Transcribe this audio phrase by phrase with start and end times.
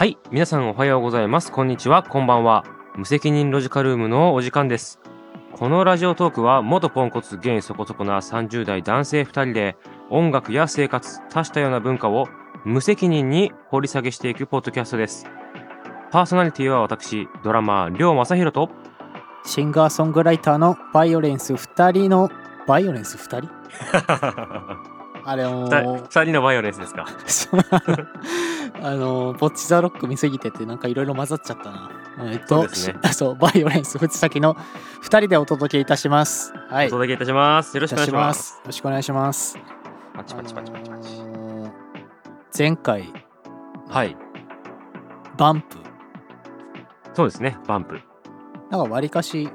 [0.00, 1.52] はい、皆さんおはようございます。
[1.52, 2.64] こんにちは、こんばんは。
[2.96, 4.98] 無責任ロジカルームのお時間です。
[5.52, 9.76] このラジオトークは、元ポンコツ現そこそこな30代男性2人で、
[10.08, 12.28] 音楽や生活、多種多様な文化を
[12.64, 15.26] 無責任に掘り下げしていくポッドキャストです。
[16.10, 18.70] パーソナリティは私、ドラマー、りょうまさひろと、
[19.44, 22.30] シンガーソングライターのバイオレンス2人の
[22.66, 23.50] バイオレンス2人？
[25.24, 27.04] あれも2人のバイオレンスですか？
[28.82, 31.90] あのボッチ・ザ・ロック見すぎててなんかいろいろ混ざっちゃったな
[32.32, 37.76] えっとそうねしそうバイオレンス藤崎の2人でお届けいたしますはいお届けいたします。
[37.76, 38.54] よろしくお願いします。
[38.56, 39.58] よろしくお願いします
[40.14, 41.20] パチパチパチパチパチ。
[41.20, 41.70] あのー
[42.56, 43.12] 前回
[43.88, 44.16] はい、
[45.36, 45.76] バンプ
[47.14, 48.00] そうですね、バンプ。
[48.70, 49.48] なんかわりかし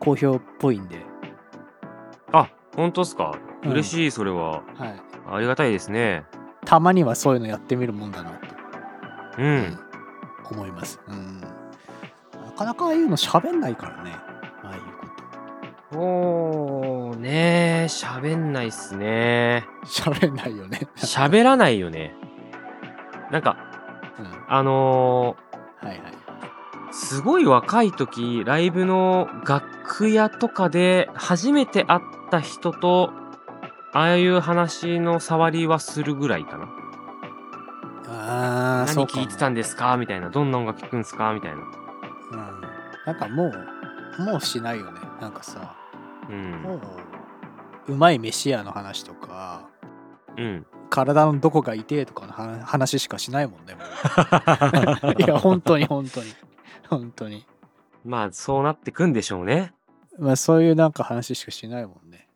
[0.00, 1.04] 好評っぽいんで
[2.32, 3.32] あ、本当ですか？
[3.64, 4.62] うん嬉しい、それは。
[4.76, 6.24] はいありがたいですね。
[6.64, 8.38] たまにはそういうのやってみるもんだなと
[9.38, 9.78] うん。
[10.50, 11.00] 思います。
[11.06, 11.40] うん。
[11.40, 11.46] な
[12.56, 14.12] かなかああいうの喋んないからね。
[14.62, 14.82] ああいう
[15.90, 19.66] こそうね喋んないっすね。
[19.82, 19.86] と。
[19.88, 20.88] 喋んないよね。
[20.96, 22.14] 喋らないよね。
[23.30, 23.56] なんか、
[24.18, 24.24] うん。
[24.24, 25.36] はあの
[25.82, 25.96] いはい。
[25.96, 32.00] ーすごい若い時、ライブの楽屋とかで初めて会っ
[32.30, 33.12] た人と、
[33.92, 36.68] ああいう話の触りはするぐらいかな。
[38.10, 39.96] ああ、そう何聞いてたんですか？
[39.96, 40.30] みたいな。
[40.30, 41.32] どんな音楽聴くんですか？
[41.32, 41.56] みたいな。
[41.56, 42.60] うん。
[43.06, 43.50] なんかも
[44.18, 45.00] う、もうしないよね。
[45.20, 45.76] なんかさ、
[46.28, 46.62] うん。
[46.62, 46.80] もう、
[47.92, 49.68] うまい飯屋の話とか、
[50.36, 50.66] うん。
[50.90, 53.74] 体のどこが痛えとかの話話しかしないもんね。
[53.74, 53.80] も
[55.10, 56.26] う いや、本当に本当に。
[56.88, 57.46] 本当に。
[58.04, 59.74] まあ、そうなってくんでしょうね。
[60.18, 62.27] まあそういうなんか話しかしないもんね。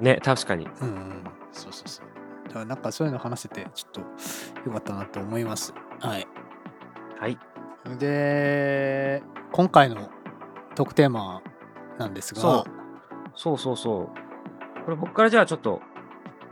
[0.00, 0.66] ね、確かに。
[0.80, 2.06] うんうん、そうそうそう。
[2.48, 4.00] だからなんかそういうの話せてちょっと
[4.66, 5.74] よかったなと思います。
[6.00, 6.26] はい。
[7.18, 7.38] はい。
[7.98, 10.10] で、今回の
[10.74, 11.42] トークテーマ
[11.98, 12.64] なんですが、そう
[13.34, 14.84] そうそうそう。
[14.84, 15.80] これ僕からじゃあちょっと、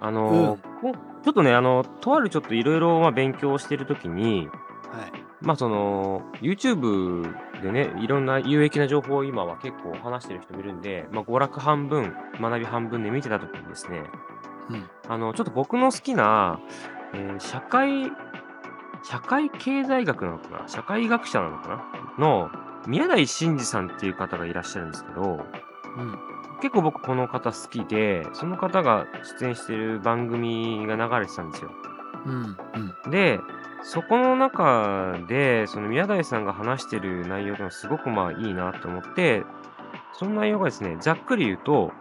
[0.00, 0.92] あのーこ
[1.22, 4.48] ちょっとね、あの、とあるちょっといろいろまあ勉強してるときに、
[4.90, 5.29] はい。
[5.40, 14.02] まあその、YouTube でね、いろんな有益な情報を今は結構話してる人もいるんで、まあ娯楽半分、学び半分で見てたときにですね、
[14.68, 14.84] うん。
[15.08, 16.60] あの、ちょっと僕の好きな、
[17.14, 18.12] えー社会、
[19.02, 20.68] 社会経済学なのかな？
[20.68, 21.68] 社会学者なのか
[22.18, 22.24] な？
[22.24, 22.50] の、
[22.86, 26.18] 宮台真司さんっていう方がいらっしゃるんですけど、うん。
[26.60, 29.06] 結構僕この方好きで、その方が
[29.38, 31.70] 出演してる番組が流れてたんですよ。
[32.24, 32.56] うん。
[33.04, 33.10] うん。
[33.10, 33.40] で、
[33.82, 39.42] そこの中で、その宮台さんが話してる内容っていうのはすごくまあいいなと思って、
[40.12, 41.92] その内容がですね、ざっくり言うと、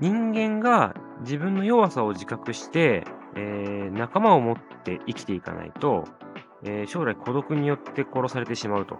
[0.00, 3.04] 人間が自分の弱さを自覚して、
[3.34, 6.04] えー仲間を持って生きていかないと、
[6.62, 8.98] えー将来孤独によって殺されてしまうと。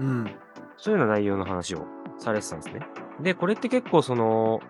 [0.00, 0.30] うん。
[0.76, 1.86] そういうような内容の話を
[2.18, 2.86] されてたんですね。
[3.20, 4.60] で、これって結構その、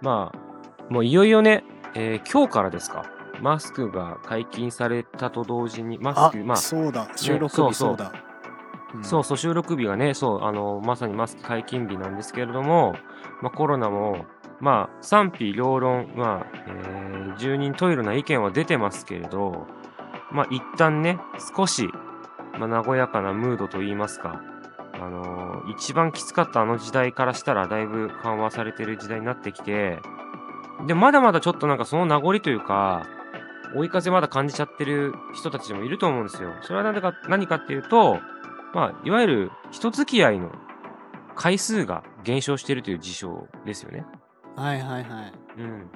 [0.00, 3.04] まあ、もういよいよね、えー今日からですか。
[3.40, 7.08] マスクが解禁されたと同時に、マあスク、まあ、そうだ。
[7.16, 8.12] 収録日そうだ。
[8.14, 12.96] うんそうそう、収録日がね、そう、あの、まさにマスク解禁日なんですけれども、
[13.40, 14.24] まあ、コロナも、
[14.58, 19.68] まあ、賛否両論、まあ、えー、十人十色な意見は出てますけれど、
[20.32, 21.20] まあ、一旦ね、
[21.56, 21.88] 少し、
[22.58, 24.42] まあ、和やかなムードといいますか、
[24.94, 29.98] あのー一番きつかったあの時代からしたら、だいぶ緩和されてる時代になってきて、
[30.86, 33.06] で、まだまだちょっとなんかその名残というか、
[33.74, 36.52] 追い風まだ感じちゃってる人たちもいると思うんですよ。
[36.62, 38.18] それは何でか何かっていうと、
[38.74, 40.52] まあ、いわゆる人付き合いの
[41.34, 44.04] 回数が減少しているという事象ですよね。
[44.56, 45.32] はいはいはい。
[45.58, 45.90] うん。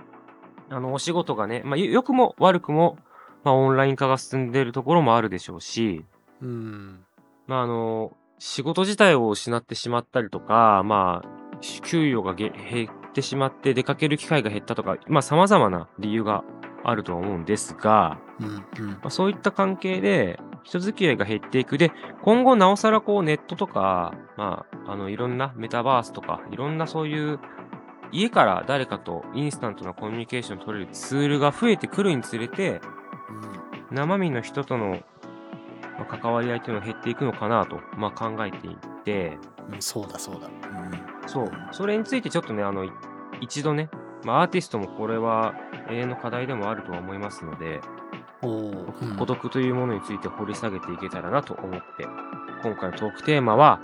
[0.70, 2.96] あの、お仕事がね、まあ、よ良くも悪くも、
[3.42, 6.04] まあ、オンライン化が進んでいるところもあるでしょうし、
[6.40, 7.04] うん。
[7.46, 11.28] まあ、あの、仕事自体を失ってしまったりとか、まあ、
[11.82, 16.42] 給与がげ減ってしまって出かける機会が減ったとか、まあ、様々な理由が
[16.84, 18.46] あるとは思うんですが、うん。
[18.46, 21.78] うんまあ、そういった関係で人付き合いが減っていく。
[21.78, 21.92] で、
[22.22, 27.38] 今後なおさらこうネットとか、まあ、あの、いろんなメタバースとか、いろんなそういう
[28.12, 32.80] 家から誰かとインスタントなコミュニケーションを取れるツールが増えてくるにつれて、
[33.90, 34.98] 生身の人との
[35.98, 39.38] まあ関わり合いというのは減っていくのかなと、まあ、考えていって、
[39.72, 39.82] うん。
[39.82, 40.50] そうだそうだ。
[41.26, 42.92] そう、それについてちょっとね、あの、い
[43.40, 43.88] 一度ね、
[44.24, 45.54] まあ、アーティストもこれは
[45.90, 47.80] 永遠の課題でもあるとは思いますので、
[48.42, 49.16] うん。
[49.16, 52.06] 孤独というものについて掘り下げていけたらなと思って、
[52.62, 53.80] 今回のトークテーマは、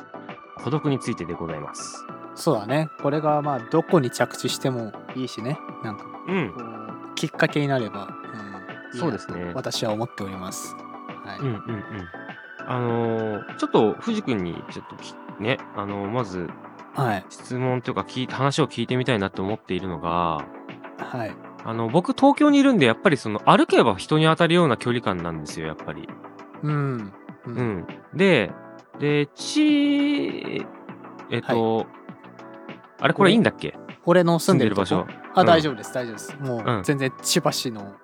[0.63, 2.05] 孤独についてでございます。
[2.35, 2.89] そうだね。
[3.03, 5.59] これがまあどこに着地してもいいしね。
[5.83, 6.55] なんかうん
[7.15, 8.09] きっかけになれば、
[8.93, 9.53] そうですね。
[9.55, 10.75] 私は思っております。
[11.25, 11.39] はい。
[11.39, 12.09] うんうんうん。
[12.67, 16.49] あのーちょっと藤君にちょっときね、あのーまず
[16.95, 17.25] はい。
[17.29, 20.45] 質問というか聞い話を聞いてみたいなと思っているのが、
[20.99, 21.35] はい。
[21.65, 26.09] あの僕東京にいるんでやっぱりその歩けば人に当たるような距離感なんですよやっぱり。
[26.63, 27.13] うん。
[27.47, 27.51] う。
[27.51, 27.87] うんん。
[28.15, 28.51] で、
[28.99, 30.67] で、ち、
[31.31, 31.87] えっと、
[32.99, 33.79] あれこれいいんだっけ？
[34.05, 35.07] 俺の住んでる場所？
[35.35, 36.37] あ、うん大丈夫です、大丈夫です。
[36.41, 37.95] もうんう全然千葉市の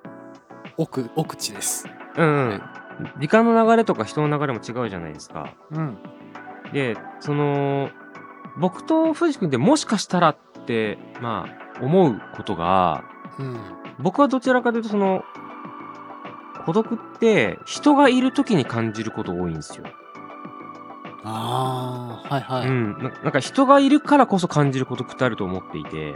[0.77, 1.89] 奥、奥地です。
[2.17, 2.63] うん、うん。
[3.21, 5.55] 時間の流れとか人の流れも違うじゃないですか。
[5.71, 5.99] うん。
[6.73, 7.91] で、その、
[8.59, 10.37] 僕と藤君ってもしかしたらっ
[10.67, 11.47] て、ま
[11.79, 13.05] あ、思うことが、
[13.39, 13.61] うん。
[13.99, 15.23] 僕はどちらかというとその、
[16.65, 19.85] 孤独って人がいる時に感じること多いんですよ。
[21.25, 22.69] ああ、はいはい。
[22.69, 22.99] うん。
[22.99, 26.15] ななんか人がいるからこそ感じる孤独ってあると思っていて、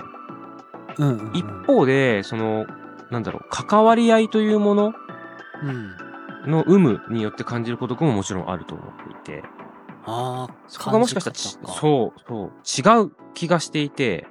[0.99, 2.67] うんうんうん一方で、その、
[3.11, 4.95] なんだろう、関わり合いというもの
[5.63, 6.51] うん。
[6.51, 9.45] の有無によって感じる孤独ももちろんあると思っていて、
[10.05, 12.50] ああ、そこがもしかしたらそう、そう、
[13.00, 14.26] 違う気がしていて、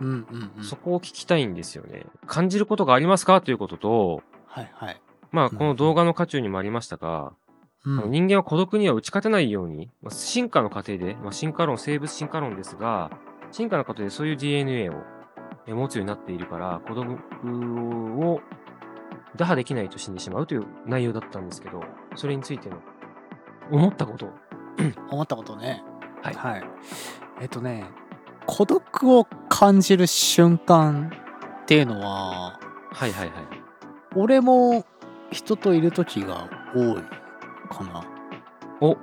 [0.00, 0.64] うんうんうん。
[0.64, 2.06] そこを聞きたいんですよね。
[2.26, 3.40] 感じることがありますか？
[3.40, 5.00] ということと、はいはい。
[5.30, 7.32] まあ、うんこの動画の渦中にもありましたが、
[7.84, 13.10] うんあの人間は孤独には打ち勝てないように、まあ、進化の過程で、まあ、進化論、生物進化論ですが、
[13.50, 14.94] 進化の過程でそういう DNA を
[15.66, 18.40] え持つようになっているから、孤独を
[19.36, 21.82] 打破できないと死んでしまうという内容だったんですけど、
[22.16, 22.78] それについての
[23.70, 24.28] 思ったこと。
[25.10, 25.82] 思ったことね。
[26.22, 26.64] はいはい。
[27.40, 27.84] えっとね、
[28.46, 31.12] 孤独を感じる瞬間
[31.62, 32.58] っていうのは、
[32.92, 33.44] はいはいはい。
[34.14, 34.84] 俺も
[35.30, 37.02] 人といる時が多い
[37.68, 38.04] かな。
[38.80, 38.96] お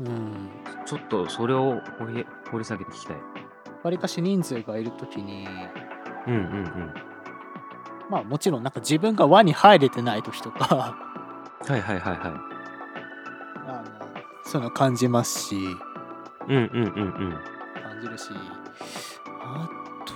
[0.00, 0.50] うん。
[0.86, 3.16] ちょっとそれを掘り掘り下げて聞きたい。
[3.82, 5.46] わりかし人数がいる時に、
[6.26, 6.94] うんうんうん。
[8.10, 10.96] まあもちろんなんか自分が輪に入れてない時とか、
[11.66, 12.40] はいはいはいは
[13.68, 13.97] あの
[14.48, 15.66] そういうの感じますし、い。
[15.66, 15.78] うんうん
[16.48, 16.60] うんう
[17.28, 17.38] ん。
[17.82, 18.30] 感じるし、
[19.42, 19.68] あ
[20.06, 20.14] と、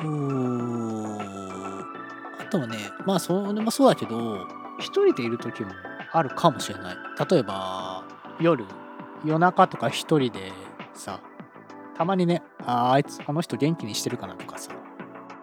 [2.41, 4.49] あとはね、まあそれもそうだけど、
[4.79, 5.73] 一人でいる時も
[6.13, 6.97] あるかもしれない。
[7.31, 8.05] 例えば、
[8.41, 8.65] 夜、
[9.23, 10.51] 夜中とか一人で
[10.95, 11.21] さ、
[11.95, 14.73] たまにね、あーあいつ、あの人元気にしてるかなとかさ、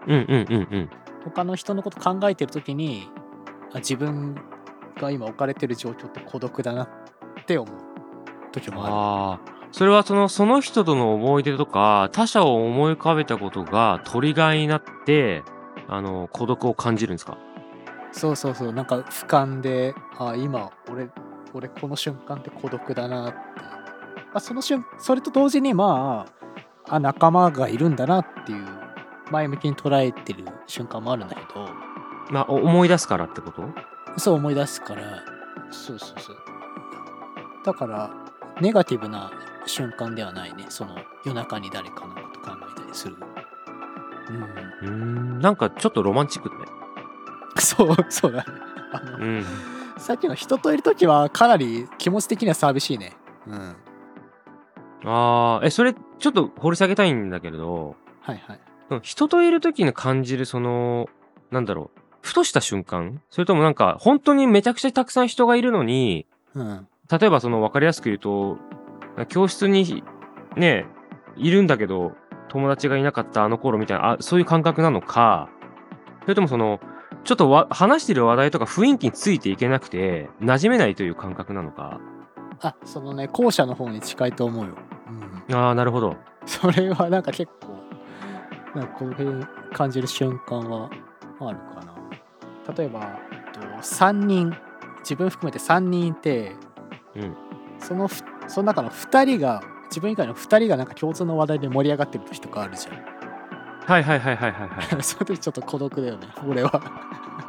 [0.07, 0.89] うんうんうんうん。
[1.25, 3.07] 他の人のこと考えてる時に、
[3.71, 4.33] あ自分
[5.00, 6.89] が今置かれてる状況って孤独だなっ
[7.45, 7.88] て思う
[8.51, 8.93] 時もある。
[8.93, 9.39] ああ。
[9.71, 15.43] それはその、その人との思い出とか、他者を思い浮かべたことがトリガーになって、
[15.87, 17.37] あの、孤独を感じるんですか？
[18.11, 18.73] そうそうそう。
[18.73, 21.09] なんか俯瞰であ今俺
[21.53, 23.43] 俺この瞬間って孤独だなって、ま
[24.33, 26.25] あ、その瞬それと同時にま
[26.87, 28.65] ああ仲間がいるんだなっていう
[29.29, 31.69] 前向きに捉えてる瞬間もあるんだけど。
[32.31, 33.63] まあ、お思い出すからってこと？
[34.17, 35.01] そう思い出すから。
[35.69, 36.37] そうそうそう。
[37.63, 38.09] だから
[38.61, 39.31] ネガティブな
[39.65, 43.15] 瞬間ではないねその夜中に誰かのこと考えたりする
[44.29, 45.39] うんうーん。
[45.39, 46.65] なんかちょっとロマンチックだね。
[47.57, 48.45] そうそうだね
[48.94, 49.45] あの、うん。
[49.97, 53.16] さっきの人といる時はかなり気持ち的には寂しいね。
[53.47, 53.75] うん。
[55.06, 58.59] ああ、え、それ、ちょっと掘り下げたいんだけれど、はいはい。
[59.01, 61.07] 人といる時に感じる、その、
[61.51, 63.21] なんだろう、ふとした瞬間？
[63.30, 66.87] それともなんか、本当にめちゃくちゃたくさん人がいるのに、うん。
[67.11, 68.57] 例えばその分かりやすく言うと、
[69.28, 70.04] 教室に
[70.56, 70.85] ね、
[71.35, 72.13] いるんだけど、
[72.49, 75.49] 友達がいなかったあの頃みたいな、あそういう感覚なのか、
[76.21, 76.80] それともその、
[77.23, 81.99] ちょっとわ話してる話題とか雰囲気についていけなくて、馴染めないという感覚なのか。
[82.61, 84.75] あ、そのね、後者の方に近いと思うよ。
[85.49, 85.56] うん。
[85.56, 86.16] ああ、なるほど。
[86.45, 87.80] それはなんか結構、
[88.80, 90.89] なんかこういう感じる瞬間は
[91.39, 91.94] あるかな。
[92.75, 94.56] 例えば、えっと3人、
[94.99, 96.56] 自分含めて3人いて、
[97.19, 97.35] うん。
[97.80, 103.19] そのふ、その中の2人が、自分以外の2人がなんか共通の話題で盛り上がってる時とかあるじゃん。
[103.85, 105.02] はいはいはいはいはいはい。
[105.04, 106.71] その時ちょっと孤独だよね、俺は。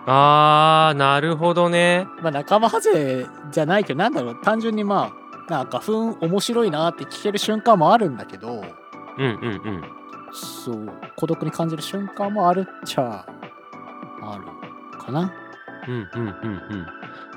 [0.06, 2.06] あー、なるほどね。
[2.22, 5.12] まあ仲間外れじゃないけどなんだろう単純にま
[5.48, 8.62] あなんかふん面白いなって聞ける瞬間もあるんだけど
[9.18, 9.84] うんうんうん。
[10.32, 13.26] そう孤独に感じる瞬間もあるっちゃ
[14.22, 15.32] あるかな、
[15.88, 16.28] うんうんうんう
[16.76, 16.86] ん。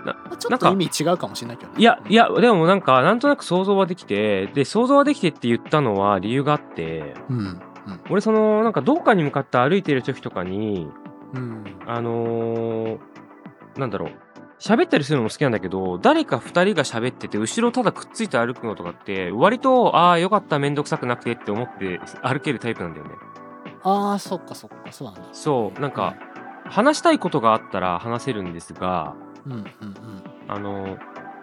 [0.04, 1.78] まあ、ちょっと意味違うかもしれないけどね。
[1.80, 7.62] いや、いや、でもなんか、なんとなく想像はできて、で、想像はできてって言ったのは理由があって、うん
[8.10, 10.88] 俺その、なんかどっかに向かって歩いてる時とかに、
[11.34, 11.42] うん。
[11.42, 13.00] うんあのー
[13.78, 14.12] なんだろう、
[14.60, 23.12] 喋ったりするのも好きなんだけど、誰か二人が喋ってて、後ろただくっついて歩くのとかって、割と、ああ、よかった、めんどくさくなくてって思って歩けるタイプなんだよね。
[23.84, 25.30] ああそっかそっかそうなんだ。
[25.34, 26.16] そう、なんか、
[26.66, 29.16] 話したいことがあったら話せるんですが、
[29.46, 29.66] うんうんうん。
[30.48, 30.98] あの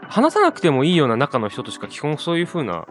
[0.08, 2.86] 話さなくてもいいような仲の人としか基本そういう風な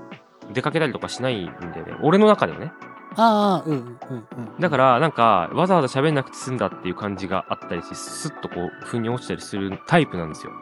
[0.53, 1.95] 出かけたりとかしないんだよね。
[2.01, 2.71] 俺の中ではね。
[3.15, 4.59] ああうんうんうんうん。
[4.59, 10.53] だからなんかわざわざ喋んなくて済んだっていう感じがあったりしてスッとこう腑に落ちたりするタイプなんですよ。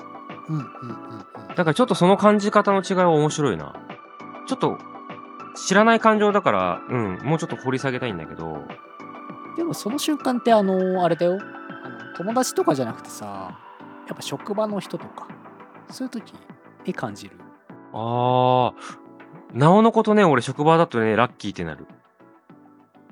[0.50, 1.48] うんうんうんうん。
[1.50, 3.74] だからちょっとその感じ方の違いは面白いな。
[4.48, 4.78] ちょっと
[5.56, 8.64] 知らない感情だからうんもうちょっと掘り下げたいんだけど。
[9.58, 11.38] でもその瞬間ってあのあれだよ。
[11.84, 13.58] あの友達とかじゃなくてさ
[14.08, 15.28] やっぱ職場の人とか
[15.92, 16.34] そういう時
[16.86, 17.38] に感じる。
[17.94, 18.74] あー。
[19.54, 21.86] なおのことね俺職場だとねラッキーってなる。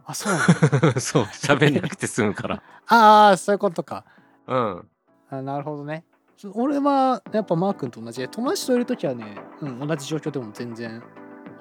[0.05, 0.33] あそう
[0.99, 2.61] そう喋んなくて済むから。
[2.87, 4.05] ああそういうことか。
[4.47, 4.87] うん。
[5.29, 6.05] あなるほどね。
[6.37, 11.01] そ俺はやっぱマー君と同じで友達といる時はね、うん、同じ状況でも全然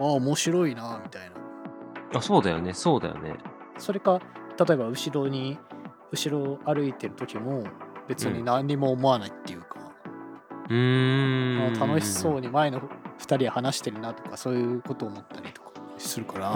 [0.00, 2.18] ああ面白いなみたいな。
[2.18, 3.36] あそうだよねそうだよね。
[3.78, 4.20] それか
[4.58, 5.58] 例えば後ろに
[6.12, 7.64] 後ろ歩いてる時も
[8.08, 9.76] 別に何にも思わないっていうか、
[10.68, 11.82] うーん。
[11.82, 12.80] あ楽しそうに前の
[13.18, 16.54] 2人話してるなとかそういうことを思ったりとかするから、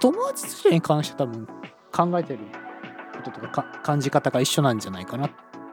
[0.00, 1.46] 友達とに関して多分
[1.92, 2.40] 考えてる
[3.16, 5.28] こととかか感じ方が一緒なんじゃないかな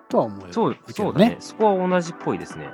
[0.10, 1.38] とは思うそうそうだね。
[1.40, 2.70] そこは同じっぽいですね。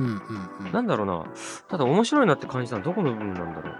[0.00, 0.72] うんうんうん。
[0.72, 1.24] なんだろうな。
[1.68, 3.74] ただ面白いなって感じたのはどこの部分なんだろう。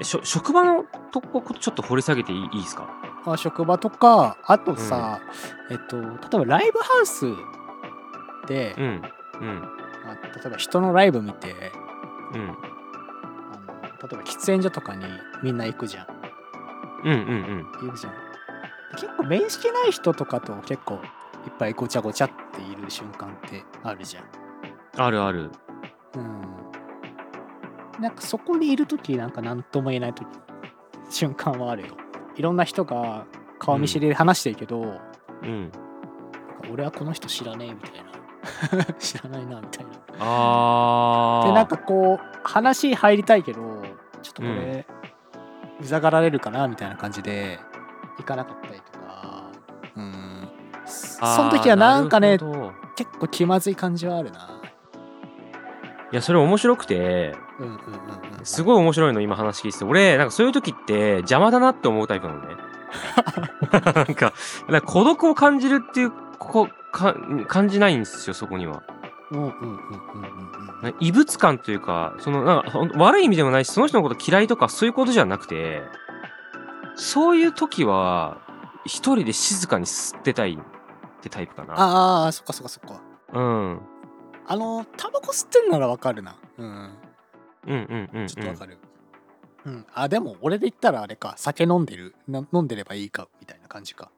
[0.00, 2.88] えしょ職場のとこちょっと掘り下げていいいいですか？
[3.24, 5.20] まあ、職場とかあとさ、
[5.70, 7.26] えっと例えばライブハウス
[8.48, 8.84] で、うん。
[8.84, 9.60] うん。
[10.04, 11.54] まあ例えば人のライブ見て
[12.34, 12.50] うん。
[12.50, 15.06] あの例えば喫煙所とかに
[15.42, 16.06] みんな行くじゃん。
[17.04, 17.20] うんうんう
[17.60, 17.64] ん。
[17.86, 18.12] 行くじゃん。
[18.92, 21.00] 結構面識ない人とかと結構いっ
[21.58, 24.24] ぱいごちゃごちゃっている瞬間ってあるじゃん。
[24.96, 25.50] あるある。
[26.14, 26.42] うん。
[28.00, 30.26] なんかそこにいる時なんか何とも言えない時
[31.08, 31.96] 瞬間はあるよ
[32.36, 33.26] いろんな人が
[33.58, 35.00] 顔見知りで話してるけど、
[35.42, 35.72] うん。
[36.72, 38.84] 俺はこの人知らねえみたいな。
[38.98, 39.90] 知らないなみたいな。
[40.20, 41.46] あー。
[41.48, 43.60] でなんかこう話入りたいけど
[44.22, 44.86] ちょっとこれ、
[45.80, 47.58] うざがられるかなみたいな感じで
[48.18, 49.44] 行かなかったりとか。
[49.96, 50.48] うん。
[50.84, 52.38] その時はなんかね
[52.96, 54.60] 結構気まずい感じはあるな。
[56.12, 57.34] いやそれ面白くて
[58.44, 59.84] すごい面白いの今話聞いてて。
[59.84, 62.56] 俺なんかそういう時って邪魔だなって思うタイプなのね。
[63.94, 64.32] なんか
[64.84, 67.14] 孤独を感じるっていうこか
[67.48, 68.82] 感じないんですよそこには。
[69.30, 75.82] うんうんうんうんうんうんなんか異物感というかそのなんか悪い意味でもないしその人のこと嫌いとかそういうことじゃなくて
[76.96, 78.38] そういう時は
[78.84, 81.74] 一人で静かに吸ってたいってタイプかな。
[81.74, 83.00] ああそっかそっかそっか。
[83.32, 83.80] うん。
[84.46, 86.36] あのタバコ吸ってるならわかるな。
[86.58, 86.90] うん
[87.66, 88.78] うんうんうん、うん、ちょっとわかる。
[89.64, 91.34] うん、あでも俺で言ったらあれか。
[91.36, 94.10] 酒飲んでるな飲んでればいいかみたいな感じか。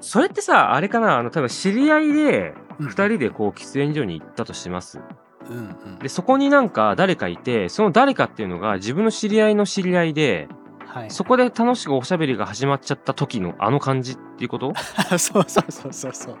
[0.00, 1.18] それってさあれかな？
[1.18, 2.86] あの多分知り合いでうん。
[2.86, 5.00] 2人でこう喫煙所に行ったとします。
[5.48, 5.60] うんう
[5.96, 5.98] ん。
[5.98, 10.48] でそこになんか誰かいてその誰かっていうのが自分の知り合いの知り合いで
[10.86, 11.10] はい。
[11.10, 14.72] そこで楽しくおしゃべりが始まっちゃった時のあの感じっていうこと？
[15.18, 16.36] そうそうそうそうそう。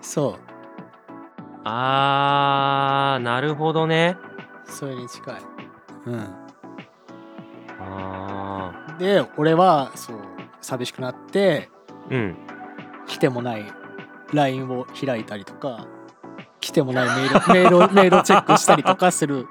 [0.00, 0.51] そう
[1.64, 4.16] あーなるほどね。
[4.64, 5.42] それに近い。
[6.06, 6.26] うん。
[7.80, 10.16] あで俺はそう
[10.60, 12.36] 寂しくなってーうん。
[13.06, 13.64] 来てもない
[14.32, 15.86] LINE を開いたりとか
[16.60, 19.48] 来てもないメール メールをメールをチェックしたりとかする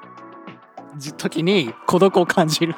[0.97, 2.75] じ時に孤独を感じる。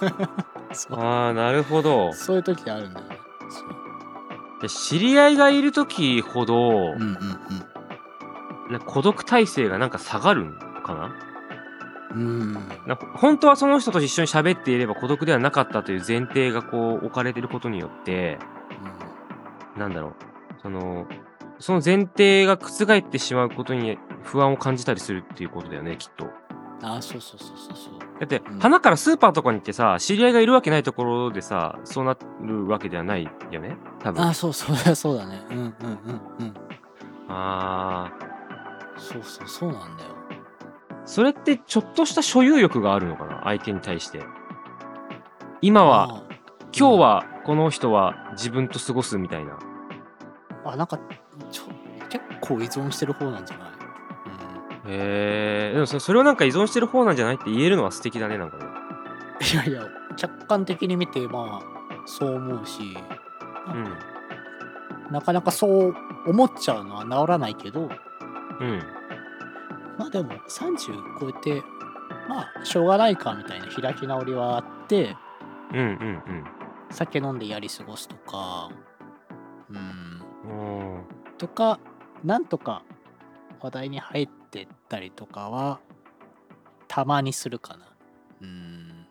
[0.90, 2.12] あーなるほど。
[2.12, 3.18] そういう時あるんだよね。
[3.48, 4.62] そう。
[4.62, 7.73] で知り合いがいる時ほど、うんうんうん
[8.70, 11.16] な孤独体制がなんか下がるんかな？
[12.12, 12.52] うん。
[12.86, 18.38] な本当はその人と一緒に喋っていれば孤独ではなかったという前提がこう置かれてることによって
[19.76, 20.14] なんだろう。
[20.62, 21.06] その
[21.58, 26.26] その前提が覆ってしまうことに不安を感じたりするっていうことだよねきっと。
[26.82, 27.98] あそうそうそうそうそう。
[28.20, 28.58] だってうん。
[28.58, 34.22] 花からスーパーとかに行ってさ知り合いがいるわけないところでさそうなるわけではないよね多分。
[34.22, 35.42] あそうそうそうだね。
[35.50, 35.74] うんうんうん
[36.40, 36.54] うん。
[37.28, 38.33] あー
[38.96, 40.10] そうそうそうなんだよ。
[41.06, 43.42] それってちょっとした所有欲があるのかな？
[43.44, 44.22] 相手に対して。
[45.60, 46.22] 今はあ
[46.76, 49.58] 今日はこの人は自分と過ごすみたいな。
[50.64, 50.98] あなんか
[51.50, 51.64] ちょ
[52.08, 53.72] 結構依存してる方なんじゃない、へ
[55.70, 58.64] えでもそそれをなんか依存してる方なんじゃないって言えるのは素敵だねなんかね。
[58.64, 58.68] う
[59.56, 59.86] ん、いやいや
[60.16, 61.62] 客観的に見てまあ
[62.06, 62.96] そう思うし、
[63.68, 63.72] う
[65.10, 65.12] ん。
[65.12, 65.94] なかなかそう
[66.26, 67.90] 思っちゃうのは治らないけど
[68.60, 68.82] うん
[69.98, 71.62] まあでも30超えて
[72.28, 75.16] まあしょうがないかみたいな開き直りはあって
[75.72, 76.44] うんうんうん
[76.90, 78.70] 酒飲んでやり過ごすとか
[79.70, 81.04] うんうん
[81.38, 81.78] とか
[82.24, 82.82] なんとか
[83.60, 85.80] 話題に入ってったりとかは
[86.88, 87.86] たまにするかな
[88.42, 89.06] うん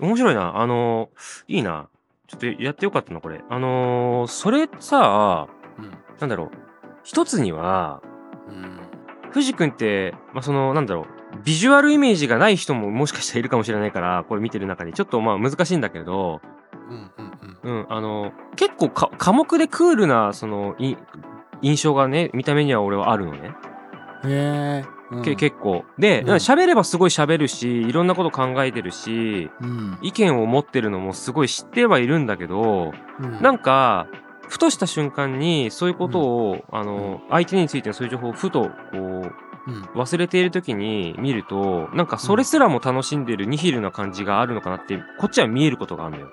[0.00, 0.58] 面白いな。
[0.60, 1.88] あのーいいな。
[2.28, 3.42] ちょっとやってよかったな、これ。
[3.50, 5.90] あのーそれさ、うん
[6.20, 6.50] なんだろう。
[7.02, 8.17] 一つには、うん
[9.32, 11.06] 藤君って、まあ、その、なんだろう。
[11.44, 14.92] ビジュアルイメージがない人ももしかしたらいるかもしれないから、これ見てる中に。
[14.92, 16.40] ちょっとまあ難しいんだけれど、
[16.90, 20.96] うんうんうんうん、あの、結構か寡黙でクールな、その、い
[21.60, 23.52] 印象がね、見た目には俺はあるのね。
[24.24, 25.84] へえ、うん、け結構。
[25.98, 34.08] で、うん喋ればすごい喋るし、いろんなこと考えてるし、うん意見を持ってるのもすごい知ってはいるんだけど、うんなんか、
[34.48, 38.98] ふとした瞬間にそういうことを、あの、相手についてのそういう情報をふと、こう、
[39.66, 39.82] うん。
[39.94, 46.28] 忘れている時に見ると、なんかそれすらも楽しんでるニヒルな感じがあるのかなって、こっちは見えることがあるのよ。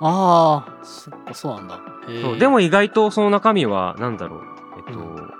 [0.00, 1.80] ああそっかそうなんだ。
[2.22, 4.40] そうでも意外とその中身は、なんだろう。
[4.88, 5.32] えっと、うん。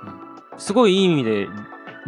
[0.58, 1.48] すごいいい意味で、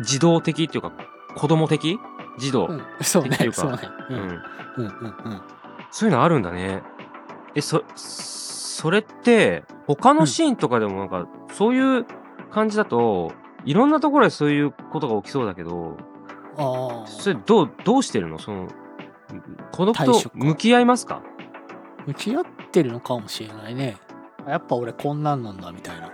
[0.01, 0.93] 児童的っていうか、
[1.35, 1.99] 子供的？
[2.39, 2.67] 児童。
[2.67, 2.83] うん。
[3.01, 3.57] そうっていうか。
[5.91, 6.85] そういうのあるんだね。
[7.57, 7.83] え、そ、
[8.85, 12.05] それって、他のシーンとかでもなんか、そういう
[12.51, 13.33] 感じだと、
[13.65, 15.97] いろんなところでそういうことが起きそうだけど、
[16.59, 17.07] ああ。
[17.07, 18.39] それどう、どうしてるの？
[18.39, 18.69] その、
[19.73, 21.23] 孤独と向き合いますか？
[22.07, 23.97] 向き合ってるのかもしれないね。
[24.47, 26.09] やっぱ俺こんなんなんだみたいな。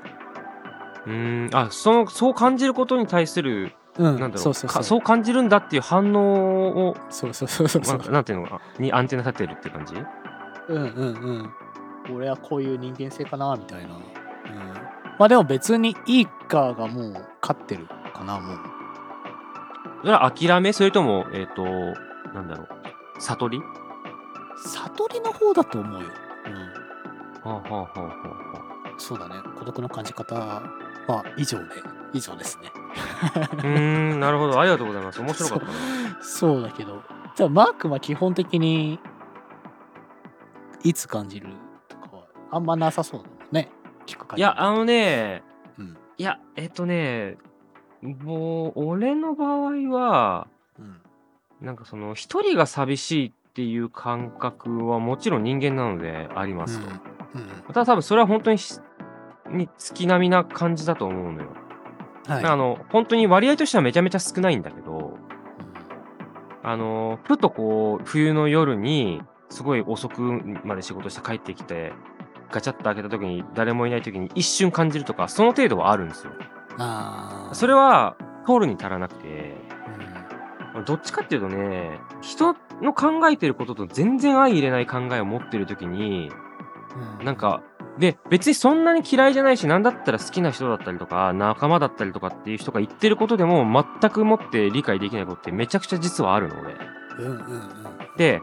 [1.06, 4.04] うーん、あ、その、そう感じることに対する、うん。
[4.04, 4.78] なんだろう、そうそうそう。
[4.78, 8.60] かそう感じるんだっていう反応を、そうそうそうそうなんていうの？
[8.78, 9.96] にアンテナ立てるって感じ？
[10.68, 11.50] うんうんうん
[12.14, 14.00] 俺はこういう人間性かなみたいな、うん、
[15.18, 18.58] まあでも別にいいかがもう勝ってるかなもう。
[20.00, 20.72] それは諦め？
[20.72, 21.62] それとも、えっ、と、
[22.32, 22.68] なんだろう、
[23.20, 23.60] 悟り？
[24.56, 26.08] 悟りの方だと思うよ、
[26.46, 26.68] うん、は
[27.44, 28.12] あ、はあはあは
[28.86, 29.34] あ、そうだね。
[29.58, 30.62] 孤独の感じ方は
[31.36, 31.64] 以上で
[32.12, 32.70] 以上ですね。
[33.52, 34.58] うーん、なるほど。
[34.58, 35.20] ありがとうございます。
[35.20, 35.72] 面白かったな。
[36.22, 37.02] そうだけど。
[37.36, 38.98] じゃあマークは基本的に
[40.82, 41.48] いつ感じる？
[42.50, 43.22] あんまなさそう
[43.54, 43.68] ね
[44.06, 44.40] 聞く限り。
[44.40, 45.42] いや、あのね、
[45.78, 45.96] うん。
[46.18, 47.38] いや、えっとね、
[48.02, 51.00] もう、俺の場合は、うん。
[51.60, 56.86] なんかその、一人が寂しいっていう感覚はもちろん人間なのでありますと。
[57.34, 57.46] うん。
[57.68, 58.80] ただ多分それは本当にし、
[59.50, 61.48] に月並みな感じだと思うのよ。
[62.26, 62.44] はい。
[62.44, 65.18] あの、本当に割合としてはめちゃめちゃ少ないんだけど、
[66.62, 70.22] あの、ふとこう、冬の夜に、すごい遅く
[70.64, 71.92] まで仕事して帰ってきて、
[72.50, 76.32] ガチャッと開けた時に誰もいない時に一瞬感じるとか、その程度はあるんですよ。
[76.78, 79.56] ああそれは、通るに足らなくて、
[80.74, 80.84] うん。
[80.84, 86.30] どっちかっていうとね、人の考えてることと全然相入れない考えを持ってる時に、
[87.18, 87.24] うん。
[87.24, 87.62] なんか、
[87.98, 93.66] で、別にそんなに嫌いじゃないし、なんだったら好きな人だったりとか、仲間だったりとかっていう人が言ってることでも、
[94.00, 96.74] 全くもって理解できないことってめちゃくちゃ実はあるの、俺。
[97.18, 97.70] うんうんうん。
[98.16, 98.40] で、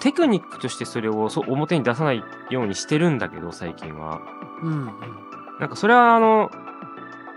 [0.00, 4.20] テクニックとしてそれをそ表に出さないようにしてるんだけど、最近は。
[4.62, 4.92] うんうん
[5.60, 6.50] なんかそれはあの、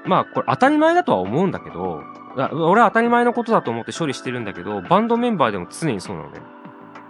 [0.05, 2.01] まあこれ当たり前だとは思うんだけど、
[2.35, 6.39] 俺は当たり前のことだと思って処理してるんだけど、バンドメンバーでも常にそうなのね。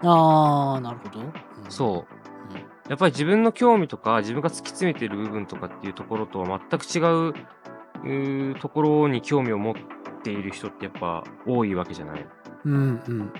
[0.03, 1.33] ああなるほど、うん
[1.69, 2.89] そう。
[2.89, 9.75] やっぱり自分の興味とか、自分が突き詰めてる部分とかっていうところとは全く違うところに興味を持っ
[10.21, 12.27] ている人ってやっぱ多いわけじゃない。
[12.65, 13.31] うんうんうん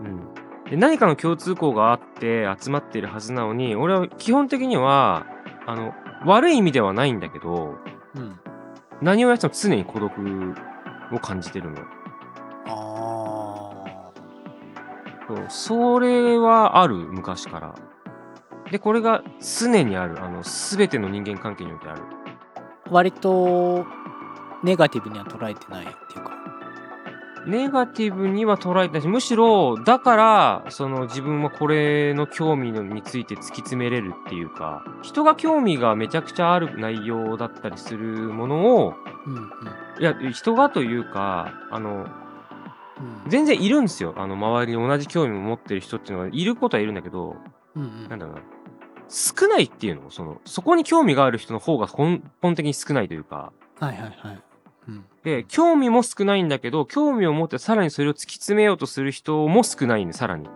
[0.00, 0.45] うん。
[0.70, 5.26] で何かの共通項があって集まっているはずなのに、俺は基本的には、
[5.66, 7.76] あの、悪い意味ではないんだけど、
[8.14, 8.40] うん
[9.02, 10.12] 何をやっても常に孤独
[11.12, 11.82] を感じてるの。
[12.66, 14.10] あ
[15.28, 17.74] そうそれはある、昔から。
[18.70, 20.24] で、これが常にある。
[20.24, 22.02] あの、すべての人間関係においてある。
[22.02, 23.84] あ割と
[24.62, 26.35] ネガティブには捉えてないっていうか
[27.46, 38.94] ネガティブには捉えてないし、むしろ、だから、その自分はこれの興味のについて突き詰めれるっていうか、人が興味がめちゃくちゃある内容だったりするものを、
[39.26, 39.42] うんうん。
[40.00, 42.06] いや、人がというか、あの、
[42.98, 43.30] うん。
[43.30, 44.14] 全然いるんですよ。
[44.16, 47.36] あの、周りに同じ興味を持ってる人っていうのは、いることはいるんだけど、
[47.76, 48.08] うんうん。
[48.08, 48.42] なんだろうな。
[49.08, 50.10] 少ないっていうの？
[50.10, 54.34] その、そこに興味がある人の方が根本的に少ないというか、はいはいはい。
[54.34, 54.42] うん
[55.24, 60.48] で、興味も少ないんだけど、興味を持ってさらにそれを突き詰めようとする人も少ないね、さらに。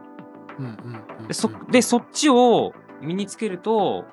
[1.27, 4.05] で、そ、で、そっちを身につけると、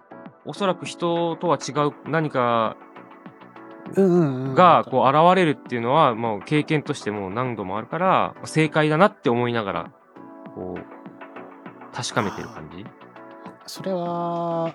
[0.45, 2.77] おそらく人とは違う何か
[3.95, 9.91] がこう現れるっていうのは、もう経験としてもう何度もあるから、正解だなって思いながら、
[10.55, 12.85] こう、確かめてる感じ。
[13.65, 14.73] それは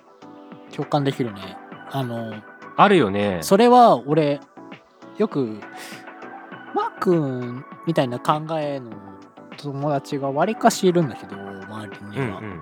[0.71, 1.57] 共感できるね。
[1.91, 2.33] あの
[2.75, 3.39] あるよね。
[3.41, 4.39] それは俺
[5.17, 5.59] よく
[6.73, 8.91] マー君みたいな考えの
[9.57, 12.61] 友達がわりかしいるんだけど周りには、うんうん。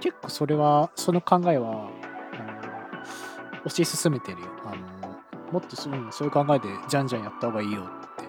[0.00, 1.88] 結構それはその考えは
[2.32, 7.84] あの推し進めてるよあのもっとそううんそういう考えでじゃんじゃんやった方がいいよっ
[8.16, 8.24] て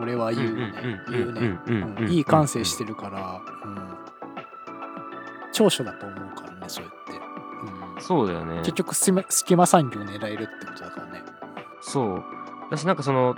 [0.00, 0.72] 俺は言うね
[1.10, 3.88] 言うねうんいい感性してるから、うん、
[5.52, 7.12] 長所だと思うからねそうやって、
[7.94, 8.58] うん、そうだよね。
[8.60, 11.22] 結局隙間産業狙えるってことだからね
[11.80, 12.24] そう。
[12.70, 13.34] 私なんかその、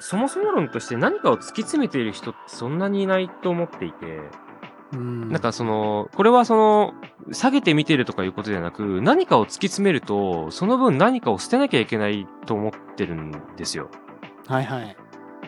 [0.00, 4.20] そもそも論として何かを突き詰めている人ってそんなにいないと思っていて、
[4.92, 6.94] うんなんかその、これはその、
[7.32, 13.90] 下げて見てるとかいうことではなく、何かを突き詰めると、その分何かを捨てなきゃいけないと思ってるんですよ。
[14.46, 14.96] はいはい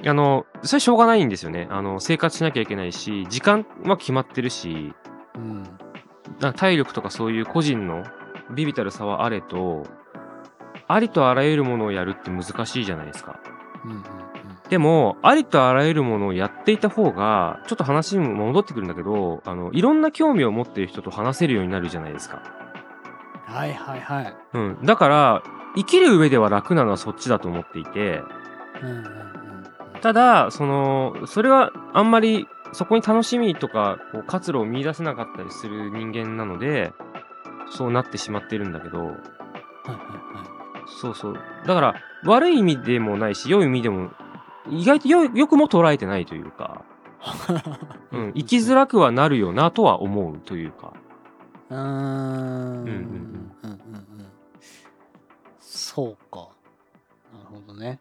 [0.06, 1.68] あの、それしょうがないんですよね。
[1.70, 4.92] あの、生活しなきゃいけないし、時間は決まってるし、
[5.34, 5.64] うん
[6.40, 8.04] な体力とかそういう個人の
[8.54, 9.84] ビビたる差はあれと、
[10.88, 13.40] ありとあらゆるものをやるって難しいじゃないですか。
[13.84, 14.02] うんうん
[14.68, 22.42] でも、ありとあらゆるものをやっていた方が、ちょっと話にも戻ってくるんだけど、あの、いろんな興味を持っている人と話せるようになるじゃないですか。
[23.48, 24.78] うんはいはいはいうん。
[24.82, 25.42] だから、
[25.76, 28.22] 生きる上では楽なのはそっちだと思っていて、
[28.82, 29.26] うんうんうん
[30.02, 36.92] ただ、その、それはあんまりそこに楽しみとか、こう活路を見出せなかったりする人間なので、
[37.70, 41.38] そうなってしまってるんだけど、はいはいそうそう。
[41.66, 41.94] だから、
[42.24, 44.10] 悪い意味でもないし、良い意味でも、
[44.70, 46.84] 意外とよよくも捉えてないというか、
[47.18, 50.92] は いうん、生きづらくはなるよなとは思うというか。
[51.70, 51.80] うーん。
[51.80, 52.90] うんうんうん
[53.62, 54.26] うんうん。
[55.60, 56.48] そうか。
[57.32, 58.00] なるほどね。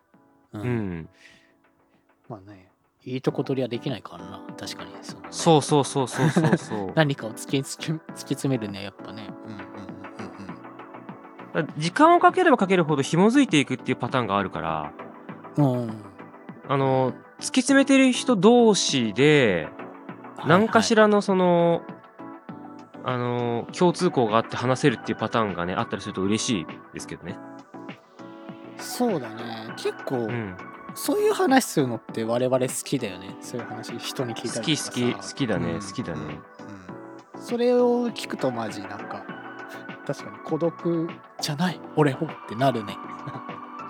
[0.53, 1.09] ううん。
[2.29, 2.71] まあね
[3.03, 4.41] いいとこ取りはできないからな。
[4.57, 4.91] 確かに。
[5.01, 5.27] そのね。
[5.31, 6.91] そうそうそうそうそうそう。
[6.95, 9.29] 何かを突き突き突き詰めるねやっぱね。
[9.47, 9.64] うん
[11.77, 14.91] 時間をかければかけるほど紐づいていくっていうパターンがあるから、
[15.57, 15.89] うん
[16.67, 19.69] あの、突き詰めてる人同士で、
[20.45, 21.83] 何かしららのその、
[23.03, 27.37] あの、共通項があって話せるっていうパターンがね、あったりすると嬉しいですけどね。
[28.77, 30.57] そうだね結構、うん。
[30.95, 36.19] そういう話するのって我々好きだよねそういう話人に聞いた好りとかさき好き、好きだね、うん好きだね。
[36.19, 36.55] うん
[37.37, 39.24] それを聞くとマジなんか
[40.05, 41.09] 確かに孤独
[41.41, 42.97] じゃない俺もってなるね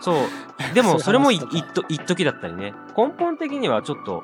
[0.01, 0.15] そう。
[0.73, 2.73] でも、それも一時だったりね。
[2.97, 4.23] 根本的にはちょっと、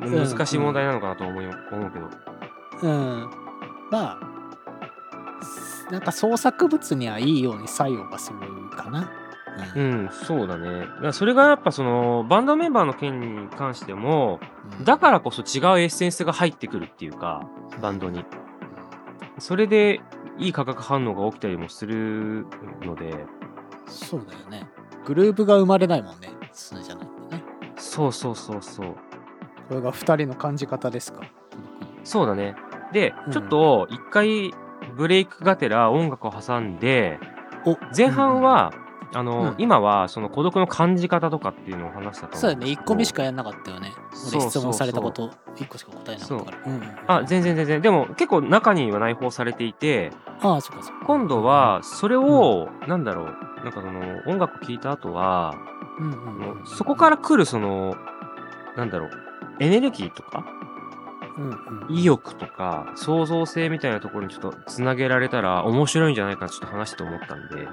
[0.00, 2.08] 難しい問題なのかなと思い思うけど。
[2.82, 3.30] うん
[3.90, 4.20] まあ
[5.90, 8.38] なんか創作物にはいいように作用がする
[8.76, 9.10] かな
[9.74, 10.86] ううんん、そうだね。
[11.02, 17.48] だそれがやっぱその、バンドメンバーの件に関しても、うんだからこそ違うエッセンスが入ってくるっていうか、
[17.80, 18.24] バンドに。
[19.38, 20.00] それで、
[20.38, 22.46] いい化学反応が起きたりもする
[22.82, 23.26] ので、
[23.86, 24.68] そうだよね。
[25.04, 26.30] グルーブが生まれないもんね。
[26.52, 27.42] そうじゃないとね。
[27.76, 28.94] そうそうそうそう。
[29.68, 31.22] これが2人の感じ方ですか。
[32.04, 32.54] そうだね。
[32.92, 33.32] で、うん。
[33.32, 34.52] ちょっと一回
[34.96, 37.18] ブレイクがてら音楽を挟んで、
[37.64, 37.76] お。
[37.96, 38.72] 前半は、
[39.14, 39.54] あの、うん。
[39.58, 42.66] 今はその孤独の感じ方とかっていうのを話したと思そうだね。
[42.66, 43.18] 1個目しか。
[43.18, 43.92] かやんなかったよね。
[44.12, 45.30] そう俺質問されたこと。
[45.56, 46.58] 1個しか答えなかったから。
[46.64, 46.68] う。
[46.68, 47.80] んうんあ、全然全然。
[47.80, 51.06] でも結構中には内包されていて、ああそっかそっか。
[51.06, 53.26] 今度はそれを、なんだろう、
[53.64, 55.54] なんかその音楽聴いた後は、
[55.98, 57.96] うんうんうんそこから来るその、
[58.76, 59.10] なんだろう、
[59.58, 60.44] エネルギーとか、
[61.36, 67.66] うんうん意欲とか、創造性みたいなところにちょっとつなげられたら面白いんじゃないかなちょっと話して思ったんで、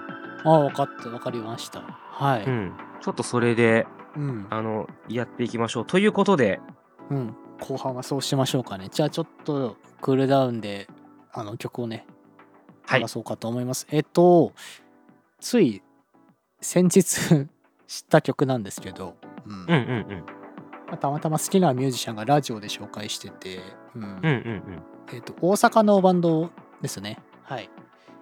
[0.45, 2.73] ああ分かった分かりましたはい、うん。
[3.01, 5.85] ちょっとそれで、うんあの、やっていきましょう。
[5.85, 6.61] ということで、
[7.09, 10.87] うん、後半はそうしましょうかねじゃあちょっとクールダウンで
[11.31, 12.05] あの曲をね
[12.85, 13.07] はい流。
[13.07, 14.53] そうかと思います、えっと
[15.39, 15.81] つい
[16.61, 17.47] 先日知っ
[18.09, 19.75] た曲なんですけど、うんうんうんう
[20.15, 20.25] ん。
[20.87, 23.59] まあたまたま好きなミュージシャンがラジオで紹介してて、
[23.95, 26.49] うんうんうんえっと大阪のバンド
[26.81, 27.69] ですねはい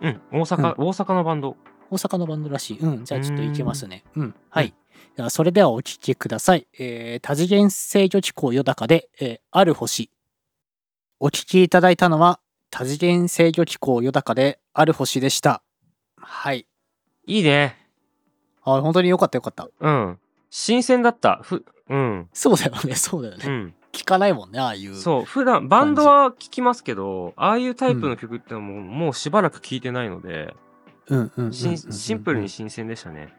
[0.01, 0.21] うん。
[0.33, 0.41] うん。
[0.41, 1.55] 大阪、大阪のバンド。
[1.93, 2.79] 大阪のバンドらしい。
[2.79, 3.05] うん。
[3.05, 4.03] じゃあちょっと行きますね。
[4.15, 4.35] うん。
[4.49, 4.73] はうんい。
[5.15, 6.67] ではそれではお聴きください。
[6.79, 10.09] えー多次元制御機構よだかで、えーある星。
[11.19, 15.61] お聴きいただいたのは、多次元制御機構よだかである星でした。
[16.17, 16.65] はい。
[17.27, 17.77] いいね。
[18.63, 19.69] あ、本当によかったよかった。
[19.79, 20.19] うん。
[20.49, 21.39] 新鮮だった。
[21.43, 22.29] ふ、うん。
[22.33, 23.43] そうだよね、そうだよね。
[23.45, 23.73] うん。
[23.91, 24.95] 聞かないもんね、ああいう。
[24.95, 25.23] そう。
[25.23, 30.53] 普段、バンドは聞きますけど、ああいうタイプの曲ってのも、もうしばらく聞いてないので、
[31.51, 33.33] シンプルに新鮮でしたね。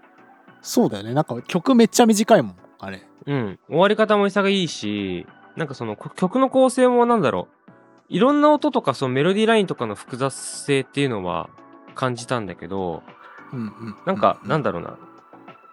[0.60, 1.14] そうだよね。
[1.14, 3.06] なんか曲めっちゃ短いもん、あれ。
[3.26, 3.58] うん。
[3.68, 7.54] 終わり方も潔いし、なんかそのこ曲の構成もなんだろう。
[8.08, 11.48] いろんな音とかそのメロディーラインとかの複雑性っていうのは
[11.94, 13.02] 感じたんだけど、
[13.52, 14.98] うんうんなんか、うなんだろうな。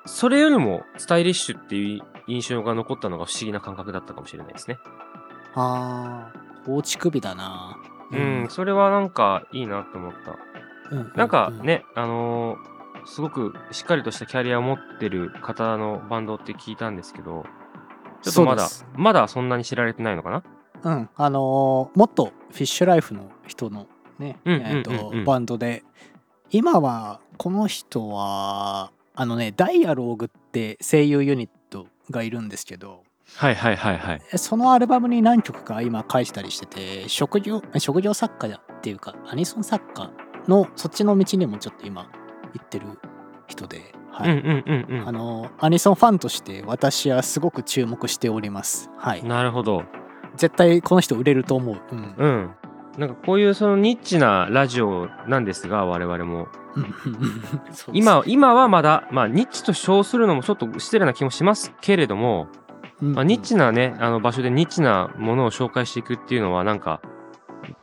[0.06, 4.78] それよりもスタイリッシュっていう印象が残ったのが不思議な感覚だったかもしれないですね。
[5.54, 7.78] ああ放置首だな
[8.12, 10.38] うん、それはなんかいいなと思った。
[10.92, 11.14] うん。
[11.16, 12.72] なんかうね、あのー
[13.08, 17.46] すごくしっかりとしたキャリアを持ってる方のバンドって聞いたんですけど、
[18.22, 20.44] ちょっとまだまだそんなに知られてないのかな？
[20.84, 23.88] うん、あのーもっとフィッシュライフの人の
[24.20, 25.84] ね、えーとバンドで。
[26.52, 33.04] 今はこの人はあのねダイアローグって声優ユニットがいるんですけど
[33.38, 34.22] はいはいはいはい。
[34.38, 40.12] そのアルバムに何曲か今書いてたりしてて職業職業作家っていうかアニソン作家
[40.48, 42.10] のそっちの道にもちょっと今
[42.54, 42.86] 行ってる
[43.48, 45.08] 人で、はいうんうんうんうん。
[45.08, 48.90] あのアニソンファンとして私はすごく注目しております。
[48.98, 49.24] はい。
[49.24, 49.84] なるほど。
[50.36, 51.82] 絶対この人売れると思う。
[51.92, 52.16] うん。
[52.18, 52.52] うん。
[52.98, 56.48] なんかこういうそのニッチなラジオなんですが、我々も。
[57.94, 62.48] 今、今はまだ、まあニッチと称するのもちょっと失礼な気もしますけれども、
[63.02, 67.02] うんまあ、ニッチなね、あの場所でニッチなものを紹介していくっていうのは、なんか、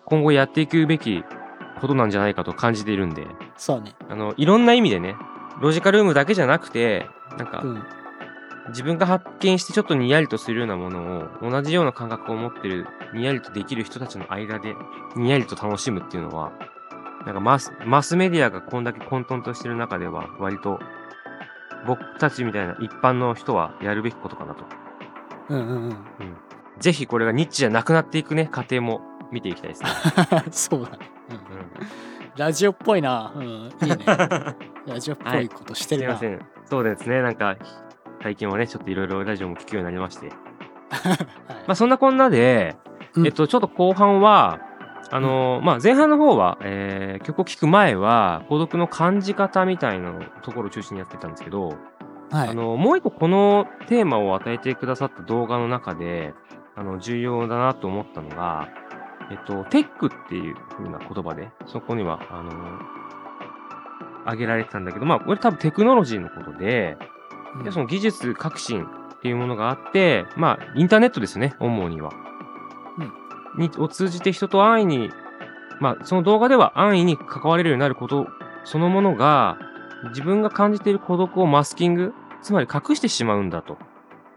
[0.05, 1.25] 今後やっていくべき
[1.78, 3.94] ことなんじゃないかと感じているんで、そうね。
[4.08, 5.16] あの、いろんな意味でね、
[5.60, 7.82] ロジカルームだけじゃなくて、なんかう、ん。
[8.68, 14.74] 自分が発見してちょっとにやりとするようなものを、同じような感覚を持ってる、にやりとできる人たちの間で、
[15.16, 16.52] にやりと楽しむっていうのは、
[17.24, 20.78] なんかマス、マスメディアがこんだけ混沌としてる中では、割と、
[21.86, 24.64] 僕たちみたいな一般の人はやるべきことかなと。
[25.48, 25.96] うんうんうん。
[26.78, 29.00] ぜひこれがニッチじゃなくなっていくね、過程も
[29.32, 29.88] 見ていきたいですね。
[30.50, 31.10] そうだね。
[31.28, 31.42] うんうん
[32.36, 33.32] ラジオっぽいな。
[33.34, 33.44] うん。
[33.44, 33.98] いいね。
[34.86, 36.16] ラジオっぽいことしてるな。
[36.16, 36.46] すいません。
[36.66, 37.20] そうですね。
[37.20, 37.56] なんか、
[38.22, 40.28] 最近はね、ちょっといろいろラジオも聞くようになりまして。
[40.90, 41.18] はい
[41.66, 42.76] まあ、そんなこんなで、
[43.14, 44.60] うんえっと、ちょっと後半は、
[45.10, 50.12] あのーまあ、前半の方は、えー曲を聴く前は、孤独の感じ方みたいな
[50.42, 51.70] ところを中心にやってたんですけど、
[52.30, 56.34] はいあのもう一個このテーマを与えてくださった動画の中で、
[56.76, 58.68] あの、重要だなと思ったのが、
[59.30, 62.52] えっと、テックっていう風な言葉で、そこには、あの
[64.24, 66.96] 挙げられてたんだけど、まあ、これ多分テクノロジーのことで、
[67.54, 68.86] うんでその技術革新っ
[69.22, 72.12] ていうものがあって、まあ、インターネットですね、主には。
[73.56, 75.10] にを通じて人と安易に、
[75.80, 78.28] まあ、その動画では安易に関われるようになること
[78.64, 79.58] そのものが、
[80.10, 82.12] 自分が感じている孤独をマスキング、
[82.42, 83.78] つまり隠してしまうんだと。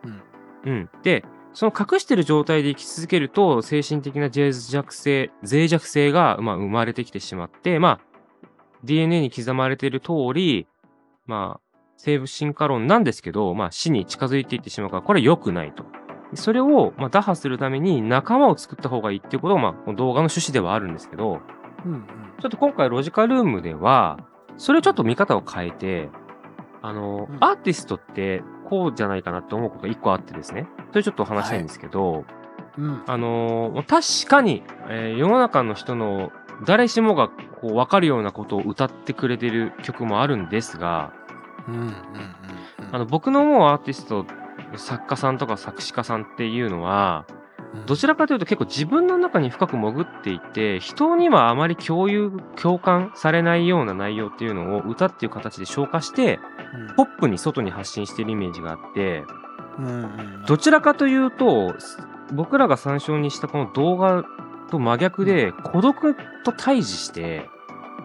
[0.05, 0.21] うん
[0.63, 0.89] うん。
[1.03, 8.19] で、その隠してる状態で生き続けると、精神的な脆弱性、脆弱性が、まあ、生まれてきてしまって、まあ、
[8.83, 10.67] DNA に刻まれている通り、
[11.25, 15.85] まあ、生物進化論なんですけど、まあ、死に近づいていってしまうから、これは良くないと。
[16.33, 21.41] それを、まあ、打破するために仲間を作った方がいいっていうことが、まあ、この動画の趣旨ではあるんですけど、
[21.85, 22.05] うんうん
[22.41, 24.17] ちょっと今回ロジカルームでは、
[24.57, 26.09] それをちょっと見方を変えて、
[26.81, 30.65] あの、うんアーティストってこうじゃないかなって思うことが一個あってですね。
[30.91, 32.23] それちょっとお話したいんですけど、
[32.77, 36.31] うんあのー確かに、えー世の中の人の
[36.65, 41.11] 誰しもがこう分かるようなことを歌ってくれてる曲もあるんですが、
[41.67, 41.95] うんうんうんうん
[42.93, 44.25] あの僕の思うアーティスト、
[44.75, 47.25] 作家さんとか作詞家さんっていうのは、
[47.85, 52.31] どちらかというと結構自分の中に深く潜っていて、人にはあまり共有、
[52.61, 56.39] 共感されないような内容っていうのを歌っていう形で消化して、
[56.97, 59.23] ポップに外に発信しているイメージがあって、
[59.77, 60.45] うんうんうん。
[60.45, 61.97] どちらかというと、す
[62.33, 64.23] 僕らが参照にしたこの動画
[64.69, 67.49] と真逆で、孤独と対峙して、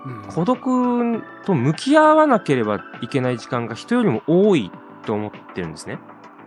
[0.04, 0.22] うん。
[0.32, 4.70] 孤独と向き合わなければいけない時間が人よりも多い
[5.04, 5.98] と思ってるんですね。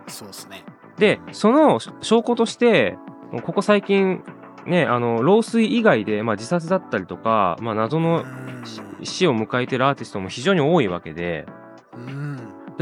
[0.06, 0.64] そうですね。
[0.98, 2.98] で、その証拠として、
[3.42, 4.22] ここ最近、
[4.66, 8.24] ね、あの、老衰以外で、まあ、自殺だったりとか、まあ、謎の
[8.64, 11.46] し死を迎えてるアーティストも非常に多いわけで、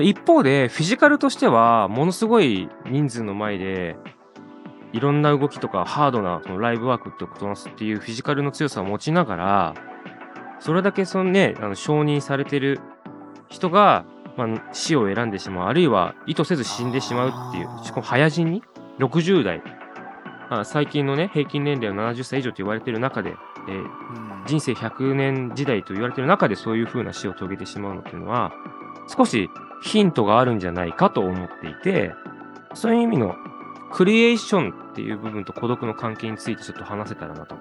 [0.03, 3.97] 一方で、フィジカルとしては、ものすごい人数の前で、
[4.93, 9.75] いろんな動きとか、ハードなそのライブワークってことなすっていうフィジカルの強さを持ちながら、
[10.61, 12.81] それだけそのね、あの承認されてる
[13.49, 14.05] 人が、
[14.37, 18.63] まあ、死を選んでしまう、あるいは意図せず死んでしまうっていうしかも早死に
[18.99, 19.63] ?60 代。
[20.51, 23.37] まあ、最近のね、平均年齢は70歳以上と言われている中で、
[23.69, 28.51] えーうん人生100年時代と言われている中でそういう風な死を遂げてしまうのっていうのは、
[29.15, 29.51] 少し
[29.83, 32.15] ヒントがあるんじゃないかと思っていて、
[32.73, 33.37] そういう意味の
[33.93, 37.57] クリエーションっていう部分と孤独の関係についてちょっと話せたらなと。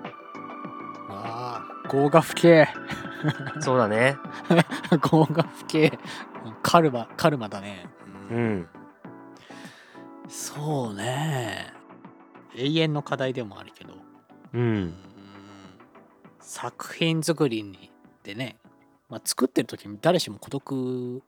[1.10, 2.68] ああ、業が不景。
[3.60, 4.18] そうだね。
[5.12, 6.00] 業が不景。
[6.62, 7.90] カルマ、カルマだね。
[8.32, 8.68] うん。
[10.30, 11.77] そうね。
[12.58, 13.94] 永遠の課題でもあるけど。
[13.94, 14.58] う。
[14.58, 14.94] うん。
[16.40, 17.92] 作品作りに
[18.24, 18.58] でね
[19.10, 21.24] まあ、作ってる時に誰しも孤独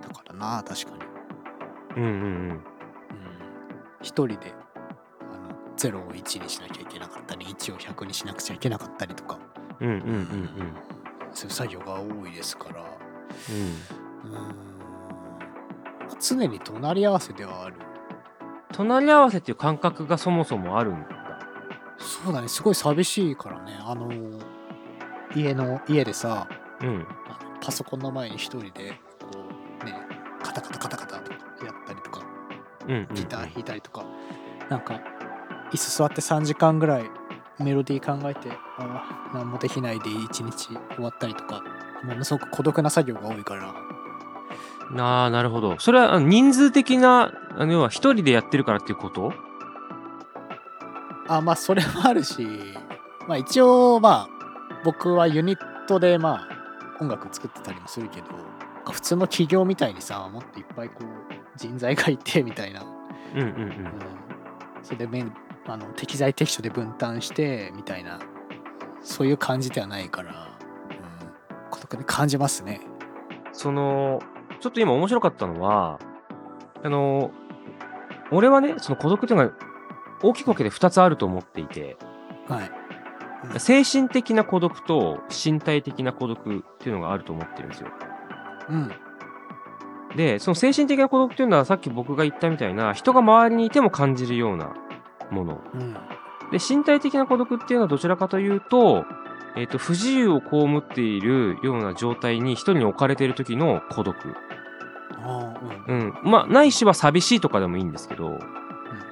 [0.00, 1.04] だからな確かに、
[1.96, 2.50] うんうんうん。
[2.50, 2.60] うん、
[4.02, 4.52] 一人で
[5.32, 9.38] あの0を1にしなきゃいけなかったり1を100にしなくちゃいけなかったりとか。
[9.80, 10.26] うんうんうんうん。
[11.32, 12.84] そういう作業が多いですから。
[14.24, 14.30] うん。
[14.30, 14.32] うん。
[14.32, 17.76] まあ常に隣り合わせではある
[18.74, 21.08] 隣り合わせっていう感覚がそもそもあるんだ。
[21.96, 23.78] そうだねすごい寂しいからね。
[23.80, 24.10] あの
[25.34, 26.48] 家の家でさ
[26.80, 27.06] うん。
[27.60, 29.28] パソコンの前に一人でこ
[29.82, 29.94] うね
[30.42, 32.22] カタカタカタカタとかやったりとか
[32.86, 34.04] うんギター弾いたりとか、
[34.68, 35.00] なんか
[35.72, 37.04] 椅子座って3時間ぐらい
[37.58, 41.62] メロディー考えてああ何もできないで一日終わったりとか
[42.02, 43.74] ものすごく孤独な作業が多いから
[44.96, 45.78] ああなるほど。
[45.78, 49.32] それはあの人数的なあの要は一人でやってるからっていうこと？
[51.28, 52.46] あまあそれもあるし
[53.26, 56.48] まあ一応まあ僕はユニットでまあ
[57.00, 58.26] 音楽作ってたりもするけど
[58.92, 61.06] 普通の企業みたいにさもっといっぱいこう
[61.56, 62.82] 人材がいてみたいな、
[63.34, 63.92] うんうんうん、
[64.82, 65.32] それでめん
[65.66, 68.20] あの適材適所で分担してみたいな。
[69.06, 72.80] そういう感じではないから、うん、孤独に感じますね。
[73.52, 74.18] その
[74.64, 76.00] ちょっと今面白かったのは
[76.82, 77.30] あの
[78.30, 79.54] 俺はねその孤独っていうのが
[80.22, 81.98] 大きく分けて2つあると思っていて
[82.48, 83.60] はい。
[83.60, 87.90] 精神的な孤独と身体的な孤独っていうのがあると思ってるんですよ
[88.70, 88.92] うん。
[90.16, 94.72] でその精神的な孤独っていうのはさっき僕が言ったみたいな人が周りにいても感じるような
[95.30, 95.92] ものうん。
[96.52, 99.04] で身体的な孤独っていうのはどちらかというと,、
[99.56, 100.46] えー、と不自由を被
[100.78, 104.16] っているような状態に一人に置かれている時の孤独
[105.88, 106.00] うん。
[106.00, 106.14] うん。
[106.22, 108.38] まあ、ないしは寂しいとかでもいいんですけど、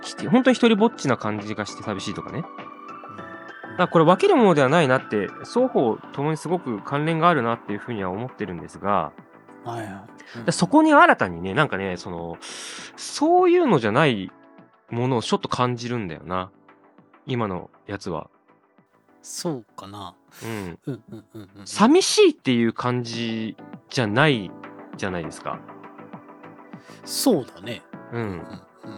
[0.02, 2.42] きて本当に一人ぼっちな感じがして寂しいとかね。
[2.42, 2.52] だか
[3.78, 9.12] らこれ分けるものではないなって、双方ともにすごく関連があるなっていうふうには思ってるんですが、
[9.64, 9.86] はいはい。
[10.36, 12.38] うんでそこに新たにね、なんかね、その、
[12.96, 14.30] そういうのじゃない
[14.90, 16.50] ものをちょっと感じるんだよな。
[17.26, 18.30] 今のやつは。
[19.20, 20.14] そうかな。
[20.42, 20.78] うん。
[20.86, 21.66] うんうんうんうん。
[21.66, 23.56] 寂しいっていう感じ
[23.90, 24.50] じゃない
[24.96, 25.60] じゃないですか。
[27.04, 27.82] そうだね。
[28.12, 28.42] うん。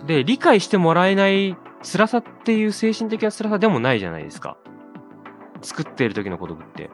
[0.07, 4.57] で、理解してもらえない辛さっていう精神的な辛さでもないじゃないですか。
[5.63, 6.91] 作ってる時の孤独って。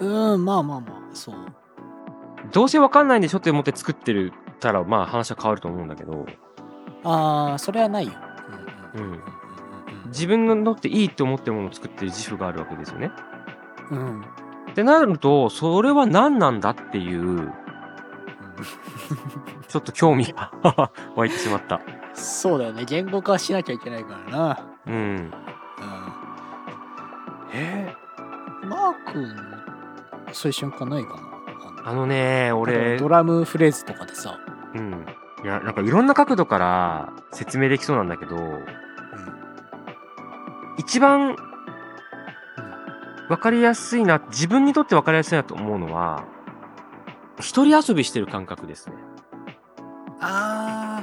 [0.00, 1.34] うん、まあまあまあ、そう。
[2.52, 6.26] どうせわかんないんでしょって思って作ってるたら、まあ話は変わると思うんだけど、
[7.04, 8.12] ああ、それはないよ。
[8.94, 9.20] うん
[10.06, 13.10] 自分のっていいって思ってるものを作ってる自負があるわけですよね。
[13.90, 14.20] うん
[14.70, 17.52] ってなると、それは何なんだっていう、
[19.68, 20.50] ちょっと興味が
[21.14, 21.80] 湧いてしまった。
[22.14, 22.84] そうだよね。
[22.86, 24.58] 言語化しなきゃいけないからな。
[24.86, 24.94] うん。
[24.94, 25.32] うん。
[27.52, 29.36] えー、マー君、
[30.32, 31.20] そういう瞬間ないかな？
[31.90, 34.38] あのね、俺ド、ラムフレーズとかでさ、
[34.74, 35.06] うん。
[35.44, 38.64] いや、なんかいろんな角度から説明できそうなんだけど、うん。
[40.78, 41.36] 一番
[43.28, 46.24] 分かりやすいな、自分にとって分かりやすいなと思うのは、
[47.38, 48.96] 一人遊びしてる感覚ですね。
[50.20, 51.02] あ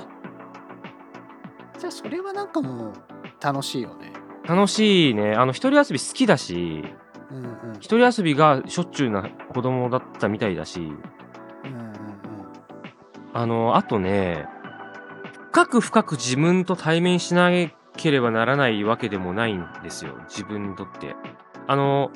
[1.75, 1.79] ー。
[1.79, 2.93] じゃあそれはなんかもう
[3.41, 4.13] 楽しいよね。
[4.47, 5.33] 楽しいね。
[5.33, 6.83] あの、一人遊び好きだし、
[7.31, 7.75] うんうん。
[7.79, 11.93] 一人遊びがしょっちゅうな子供だったみたいだし、うんうんうん。
[13.33, 14.47] あの、あとね、
[15.51, 17.51] 深く深く自分と対面しな
[17.95, 20.15] ければならないわけでもないんですよ。
[20.27, 21.15] 自分にとって。
[21.67, 22.11] あの、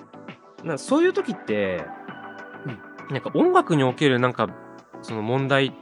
[0.63, 1.85] なそういう時って、
[3.09, 4.49] なんか音楽におけるなんか、
[5.01, 5.73] その問題、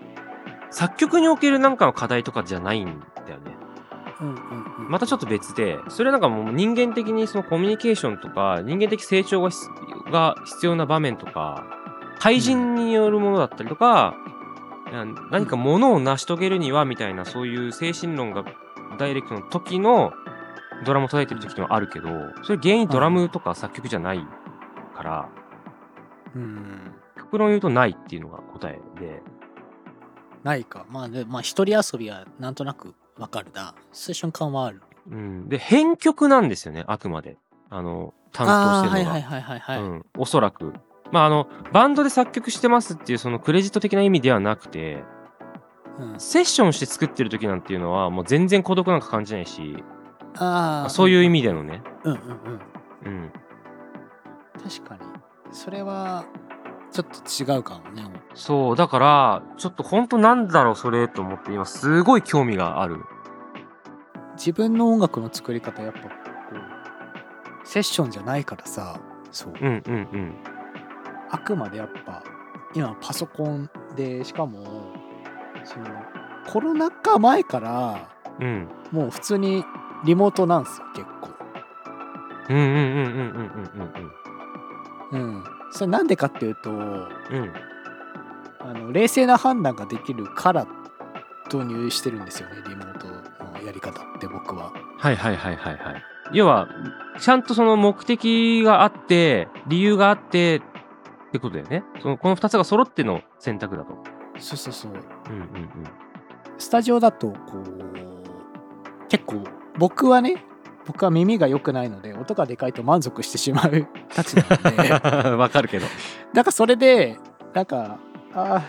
[0.70, 3.58] 作曲におけるなんかの課題とかじゃないんだよね。
[4.22, 4.36] うんうん
[4.80, 4.90] うん。
[4.90, 9.69] またちょっと別で、それなんかもう人間的にそのコミュニケーションとか、人間的成長が必
[10.12, 11.65] が必要な場面とか、
[12.19, 14.15] 対人によるものだったりとか、
[14.92, 18.46] いや何かものを成し遂げるにはみたいな、そういう精神論が
[18.98, 20.13] ダイレクトの時の
[20.86, 22.10] ドラムを叩いてる時ってのはあるけど、
[22.44, 24.26] それ原因ドラムとか作曲じゃない
[24.96, 25.30] から、
[26.36, 26.94] うん。
[27.36, 29.21] 極論言うとないっていうのが答えで、
[30.44, 30.86] ないか。
[30.90, 33.75] まあで、まあ一人遊びはなんとなくわかるな。
[33.92, 34.81] そういう瞬間はある。
[35.12, 35.50] うん。
[35.50, 37.38] で、編曲なんですよね、あくまで。
[37.69, 38.48] あの、担
[38.83, 39.15] 当してるのが。
[39.15, 39.81] はいはいはいはいはい。
[39.81, 40.73] うん、おそらく。
[41.12, 45.04] まあ、あの、バンドで作曲してますっていうそのクレジット的な意味ではなくて、
[46.00, 49.83] うん、セッションして作ってる時なんていうのはもう全然孤独なんか感じないし、
[50.38, 50.90] ああ。
[50.90, 51.81] そういう意味でのね。
[52.04, 53.13] うんうんうん。
[53.13, 53.31] うん。
[54.63, 55.02] 確かに。
[55.52, 56.25] それは、
[56.96, 57.08] ちょっ
[57.48, 58.04] と違うかもね。
[58.35, 63.04] そう、だから、ちょっと本当なんだろうそれと思って今すごい興味がある。
[64.37, 66.08] 自分の音楽の作り方、やっぱこ
[67.63, 68.98] う、セッションじゃないからさ、
[69.31, 69.54] そう。
[69.60, 70.33] うんうんうん。
[71.31, 72.23] あくまでやっぱ
[72.73, 74.93] 今パソコンでしかも
[75.65, 75.85] その
[76.48, 78.69] コロナ禍前からうん。
[78.91, 79.65] もう普通に
[80.06, 81.29] リモートなんですよ結構
[82.50, 83.35] うんうんうんうん
[85.12, 86.80] うんうんうんそれなんでかっていうとうん。
[86.80, 87.54] うん。
[88.60, 90.67] あの冷静な判断ができるから
[91.54, 96.04] 導入してるんですよねリモートのやり方って僕ははいはいはいはいはい。
[96.34, 96.67] 要は、
[97.19, 100.62] ちゃんとその目的があって、理由があってっ
[101.32, 101.84] てことだよね。
[102.02, 104.15] そのこの2つが揃っての選択だと。
[104.40, 104.96] そうそうそうう
[105.34, 105.69] んうん
[106.58, 109.44] スタジオだとこう結構
[109.78, 110.46] 僕はね
[110.86, 115.38] 僕は耳が良くないので音がでかいと満足してしまうたちなのでうん。
[115.40, 115.86] わかるけど。
[116.33, 117.17] なんかそれで
[117.54, 117.98] なんか
[118.33, 118.62] あ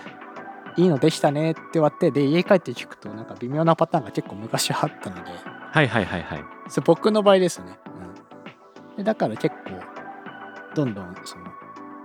[0.76, 5.30] ーいいのできたねって終わってで家帰って聞くとなんか微妙なパターンが結構昔あったので
[5.72, 6.44] はいはいはいはい。
[6.68, 7.78] それ僕の場合ですね、
[8.90, 9.72] うん、でだから結構
[10.74, 11.44] どんどんその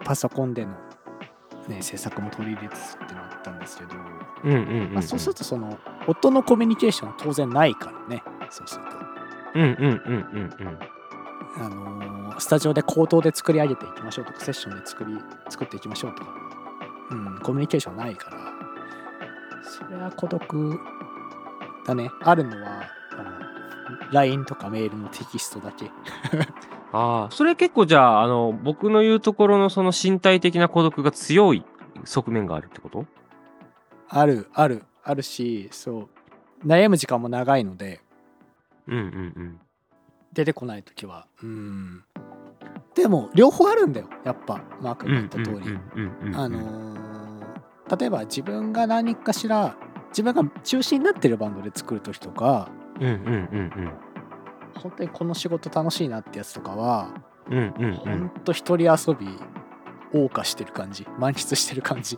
[0.03, 0.71] パソコンでの、
[1.67, 3.95] ね、制作も取り入れつつってなったんですけど、
[4.43, 4.93] うんうんうん、うん。
[4.93, 8.90] まあ、そうするとその音のコミュニケーションは当然ないからねそうすると。
[9.55, 10.79] うんうんうんうんうん。
[11.57, 15.13] あのースタジオで口頭で作り上げていきましょうとかセッションで作り
[15.49, 16.31] 作っていきましょうとか、
[17.11, 18.37] うん、コミュニケーションないから。
[19.63, 20.79] それは孤独
[21.85, 22.09] だね。
[22.21, 25.91] あるのはあの LINE とかメールのテキストだけ。
[26.93, 31.63] ああ、それ結構じゃあ、あの、僕の言うところのその身体的な孤独が強い
[32.03, 33.05] 側面があるってこと？
[34.09, 36.09] あるあるあるしそ
[36.63, 36.67] う。
[36.67, 38.01] 悩む時間も長いので
[38.87, 39.07] うんうんう
[39.41, 39.59] ん。
[40.33, 41.27] 出てこない時は。
[41.43, 42.03] うん。
[42.95, 44.07] でも両方あるんだよ。
[44.23, 46.91] やっぱマークうんが言った通り、うんうんうんうんあのー
[47.99, 49.75] 例えば自分が何かしら
[50.11, 52.69] 自分が中心になってるバンドで作る時とか
[53.01, 53.91] うんうんうん
[54.75, 57.09] 本当にこの仕事楽しいなってやつとかは、
[57.49, 57.91] うんうんうん。
[57.91, 59.27] うほんんと一人遊び
[60.13, 62.17] 謳歌してる感じ満喫してる感じ。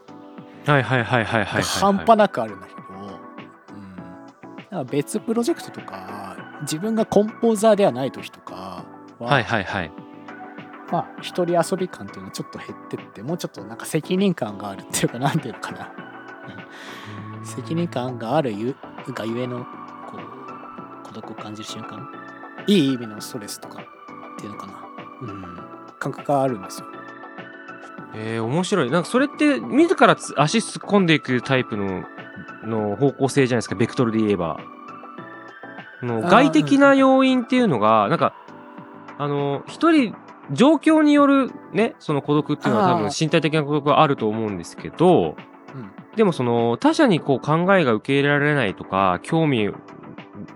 [0.68, 6.33] はいはいはいはいはいはい半端なくあるんだけど、うん、だから別プロジェクトとか
[6.64, 8.86] 自分がコンポーザーではない時とか
[9.20, 9.92] は、はいはいはい。
[10.92, 15.92] まあ一人遊び感っていうのはちょっと減ってってもうちょっとなんか責任感があるっていうかなんていうのかな。
[17.44, 18.76] 責任感があるゆ
[19.10, 22.10] がゆえのこう孤独を感じる瞬間
[22.68, 24.74] いい意味のストレスとかっていうのかな、
[25.22, 25.58] うん、
[26.00, 26.88] 感覚があるんですよ。
[28.16, 28.92] えー、面白い。
[28.92, 32.04] なんかそれって自らつ足突っ込んでいくタイプの
[32.64, 34.58] の方向性じゃないですかベクトルで言えば
[36.04, 38.36] の外的な要因っていうのがなんか
[39.18, 40.16] あの一人
[40.52, 45.36] 状況によるねその孤独っていうのは多分身体的な孤独があると思うんですけど
[45.76, 45.92] うん。
[46.16, 49.72] でもその他者にこう考えが受け入れられないとか興味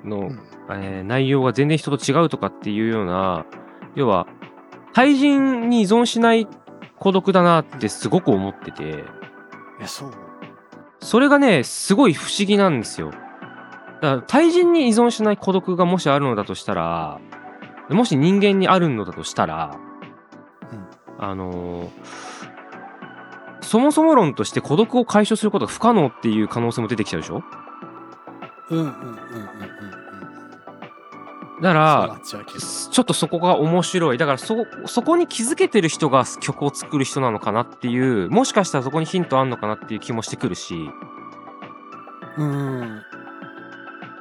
[0.03, 0.39] の、うん。
[0.69, 3.45] えー内容が全然人と違うとかっていうような
[3.95, 4.27] 要は
[4.93, 6.47] 対人に依存しない
[6.97, 8.95] 孤独だなってすごく思っててい
[9.79, 10.11] やそう
[10.99, 13.11] それがねすごい不思議なんですよ
[14.01, 17.19] だから対人に依存しない孤独がもしあるのだとしたら
[17.89, 19.77] もし人間にあるのだとしたら、
[20.71, 21.25] うん。
[21.25, 21.89] あのー
[23.61, 27.43] そもそも論として孤独を解消することが不可能っていう可能性も出てきちゃうでしょ？
[28.69, 29.11] うんうんうんうんうん。
[29.11, 29.17] うん
[31.59, 34.19] だからちょっとそこが面白い。
[34.19, 40.75] だからそ、そこに気づけてる人が曲を作る人なのかなっていう、もしかしたらそこにヒントあんのかなっていう気もしてくるし、
[42.37, 43.01] うん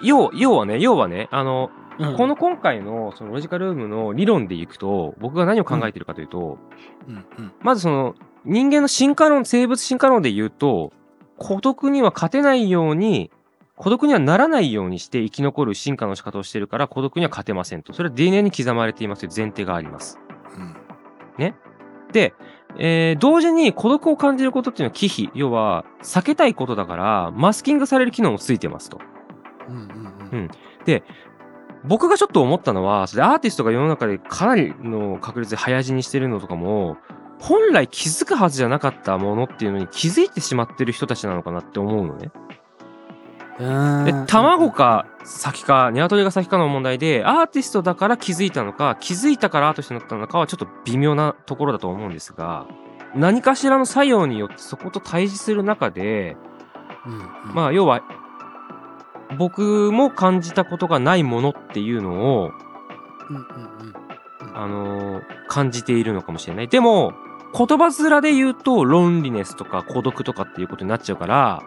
[0.02, 6.58] 要、要はね、要はね、あの、うんこの今回のそのロジカルームの理論でいくと、僕が何を考えているかというと、
[7.08, 10.92] うんうんまずその、人間の進化論、生物進化論で言うと、
[11.38, 13.30] 孤独には勝てないように、
[13.76, 17.92] 孤独にはならないようにして生き残る進化の仕方をしているから孤独には勝てませんと。
[17.92, 20.18] それは DNA に刻まれていますという前提があります。
[20.56, 20.76] うん
[22.12, 22.34] で、
[22.78, 29.00] えー同時に孤独を感じることっていうのは忌避、要は避けたいことだから、マスキングされる機能もついてますと。
[29.68, 30.50] うんうんうん。
[31.84, 36.96] 僕がちょっと思ったのは、それアーティストが世の中でかなりの確率で早死にしてるのとかも、
[37.40, 42.30] 本来気づくはずじゃなかったものっていうのに気づいてしまってる人たちなのかなって思うのね。
[43.58, 44.04] うん。
[44.04, 52.66] で、卵か先か、鶏が先かの問題で、アーティストだから気づいたのか、気づいたからアーティストになったのかはちょっと微妙なところだと思うんですが、
[53.14, 56.36] 何かしらの作用によってそこと対峙する中で、
[57.06, 57.54] うんうん。
[57.54, 58.02] まあ要は、
[59.38, 62.52] 僕も感じたことがないものっていうのを、
[63.28, 63.94] うんうんうん。
[64.54, 66.68] あのー感じているのかもしれない。
[66.68, 67.12] でも、
[67.56, 71.62] 言葉面で言うと、ロンリネスとか孤独とかっていうことになっちゃうから、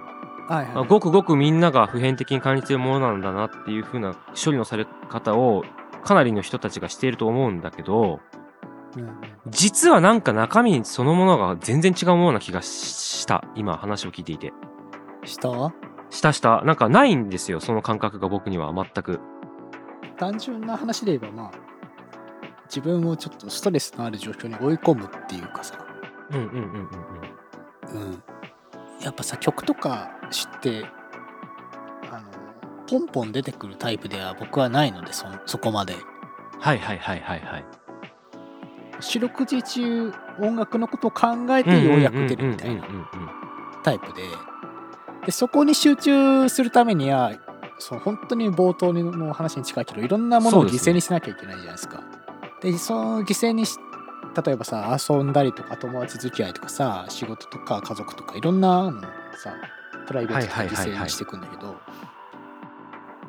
[0.47, 5.64] はいはいあごくごくみんなが普遍的に感じているものなんだなっていう風な処理のされ方を
[6.03, 8.20] かなりの人たちがしていると思うんだけど、
[8.95, 13.43] うんうん実はなんか中身そのものが全然違うような気がした。
[13.55, 14.51] 今話を聞いていて。
[15.24, 15.49] した？
[16.10, 16.62] したした。
[16.64, 19.20] なんかないんですよその感覚が僕には全く。
[20.18, 21.51] 単純な話で言えばまあ
[22.66, 25.78] 自分をちょっとストレスのある状況に追い込むっていうかさ、
[26.32, 26.62] うんうんうんうん
[27.93, 28.01] うん。
[28.01, 28.24] うん、
[29.01, 30.86] やっぱさ曲とか知って
[32.12, 32.28] あの
[32.88, 35.95] ポンポン出てくるタイプでは僕はないのでそそこまで。
[36.60, 37.66] はいはいはいはいはい。
[38.99, 42.84] 四六時中音楽のことを考えてようやく出るみたいな
[43.84, 44.24] タイプで
[45.26, 47.34] でそこに集中するためには
[47.78, 52.03] その本当に冒頭の話に近いけどいろんなものを犠牲にしなきゃいけないじゃないですか。
[52.61, 53.78] でその犠牲にし
[54.45, 59.55] 例えばさ遊んだりとか友達付き合いとかさ仕事とか家族とかいろんなのさ
[60.07, 61.76] プライベートとか犠牲にしていくんだけど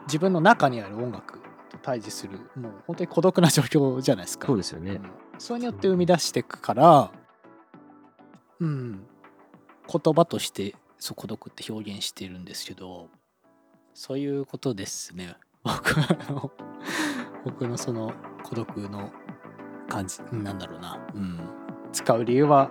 [0.06, 1.38] 自分の中にある音楽
[1.70, 4.48] と対峙するもう本当に孤独な状況じゃないですか。
[4.48, 4.92] そうですよね。
[4.92, 5.10] うん。
[5.38, 7.10] それによって生み出していくから
[8.58, 9.06] うん。
[9.86, 13.08] 言葉としてそう孤独って表現してるんですけど
[13.94, 15.36] そういうことですね。
[15.64, 15.96] 僕
[16.30, 16.52] の
[17.44, 18.12] 僕のその
[18.44, 19.10] 孤独の
[19.88, 21.40] 感じなんだろうな、うん、
[21.92, 22.70] 使う理由は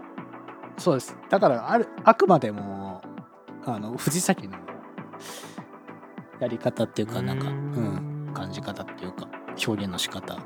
[0.77, 1.17] そうです。
[1.29, 3.01] だからあるあくまでも
[3.65, 4.57] あの藤崎の
[6.39, 8.05] やり方っていうかなんかうん。
[8.05, 9.27] ん感じ方っていうか
[9.67, 10.39] 表現の仕方。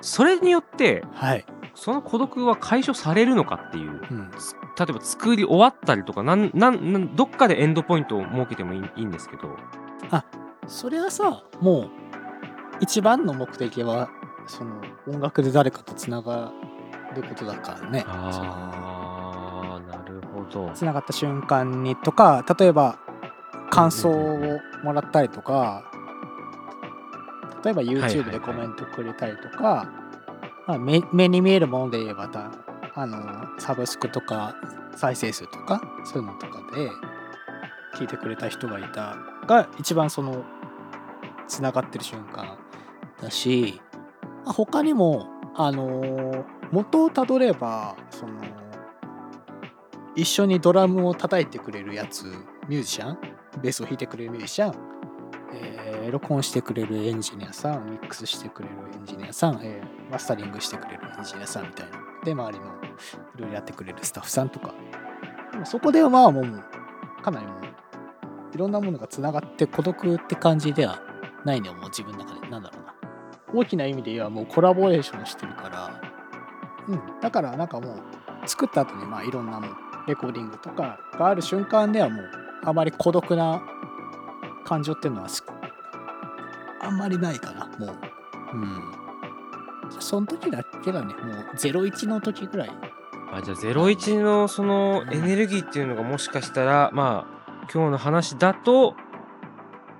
[0.00, 9.56] それによってはい、その孤独は解消されるのかっていううん、つ例えば作り終わったりとかなんなんどっかでエンドポイントを設けてもいいいいんですけど。
[10.66, 11.90] それはさもう
[12.80, 14.08] 一番の目的は
[14.46, 16.52] その音楽で誰かとつなが
[17.14, 18.04] ることだからね。
[18.06, 20.70] あーなるほど。
[20.74, 22.98] つながった瞬間にとか例えば
[23.70, 25.84] 感想をもらったりとか
[27.64, 29.90] 例えば YouTube でコメントくれたりとか、
[30.66, 32.50] まあ、目目に見えるもので言えばた
[32.96, 33.18] あの
[33.58, 34.56] サブスクとか
[34.96, 36.90] 再生数とかそういうのとかで
[37.96, 39.16] 聞いてくれた人がいた
[39.46, 40.44] が一番その
[41.48, 42.58] つながってる瞬間
[43.20, 43.80] だし
[44.44, 48.32] ま他にもあの元をたどればその
[50.16, 52.24] 一緒にドラムを叩いてくれるやつ
[52.68, 53.18] ミュージシャン
[53.60, 54.74] ベースを弾いてくれるミュージシャン、
[55.52, 62.83] えー録音してくれるエンジニアさんミックスしてくれるエンジニアさん、えーマスタリングしてくれるエンジニアさんみたいなで周りの
[63.36, 64.74] いろいろやってくれるスタッフさんとか。
[65.52, 66.64] でもそこではまあもう
[67.22, 67.56] かなりもう
[68.54, 71.00] いろんなものがつながって孤独って感じでは
[71.44, 72.94] ないねもう自分の中でなんだろうな。
[73.54, 76.00] 大きな意味で言えばもうコラボレーションしてるから。
[76.88, 77.20] うん。
[77.20, 79.70] だからなんかもう作った後にまあいろんなもう
[80.08, 82.30] レコーディングとかがある瞬間ではもう
[82.64, 83.62] あまり孤独な
[84.64, 85.28] 感情っていうのは
[86.80, 87.66] あんまりないかな。
[87.78, 87.96] もう。
[88.54, 89.03] うん。
[90.00, 92.70] その時だけだねもう01の時ぐらい。
[93.32, 98.94] あじゃあ01のそのエネルギーっていうのがもしかしたらまあ今日の話だと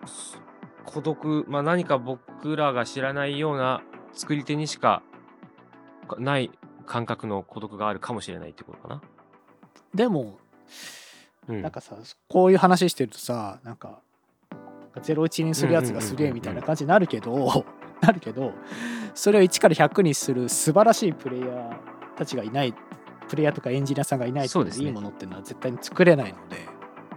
[0.07, 0.41] す
[0.85, 3.83] 孤独、まあ、何か僕らが知らないような
[4.13, 5.03] 作り手にしか
[6.19, 6.53] ない
[6.87, 9.03] 感覚の孤独があるかもしれないってことかな。
[9.93, 10.39] でも
[11.49, 11.97] うん、なんかさ
[12.29, 14.01] こういう話してるとさなんか
[14.97, 17.67] 01にするやつがすげえみたいな感じになるけど
[18.05, 18.53] なるけど
[19.15, 21.77] それを1から100にする素晴らしいプレイヤー
[22.17, 22.75] たちがいない
[23.29, 24.87] プレイヤーとかエンジニアさんがいないとそうですね。
[24.87, 26.69] いいものっていうのは絶対に作れないので、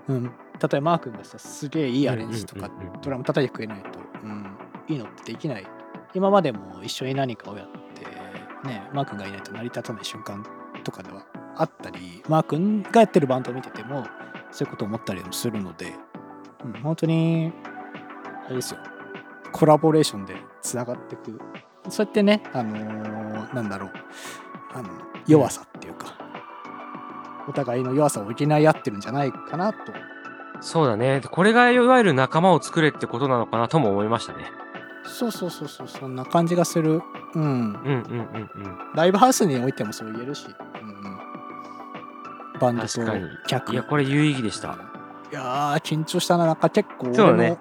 [0.07, 2.69] うん、例えばマー君がさすげえいいアレンジとか
[3.01, 4.57] ドラム叩いてくれないと、うん、
[4.87, 5.67] いいのってできない。
[6.13, 8.05] 今までも一緒に何かをやって
[8.67, 10.45] ねマー君がいないと成り立たない瞬間
[10.83, 11.25] とかでは
[11.57, 14.05] あったりマー君がやってるバンドを見てても
[14.51, 15.93] そういうことを思ったりもするので、
[16.63, 17.51] うん、本当に
[18.45, 18.79] あれですよ。
[19.51, 20.35] コラボレーションで
[20.67, 21.39] つながっていく
[21.89, 23.91] そうやってねあのーなんだろう。
[24.73, 24.89] あの
[25.25, 26.17] 弱さっていうか、
[27.47, 29.93] お互いの弱さを補い合ってるんじゃないかなと。
[30.59, 31.21] そうだね。
[31.31, 34.51] これがいわゆる仲間を作れってことなのかなとも思いましたね。
[35.05, 35.87] そうそうそうそう。
[35.87, 37.01] そんな感じがする。
[37.35, 37.41] うん。
[37.41, 37.89] うんうんう
[38.39, 38.77] んうん。
[38.95, 40.47] ライブハウスにおいてもそう言えるし、
[40.81, 40.89] うん。
[40.89, 42.87] うん、バンドと
[43.47, 43.71] 客。
[43.71, 44.77] いや、これ有意義でした。
[45.31, 46.45] いやー緊張したな。
[46.45, 47.57] なんか結構俺の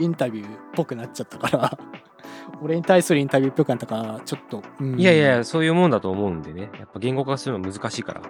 [0.00, 1.78] インタビューっぽくなっちゃったから
[2.62, 6.70] 俺に対するインタビューっぽくなったからちょっと、うんいやいや、そういうもんだと思うんでね。
[6.78, 8.22] やっぱ言語化するのは難しいから。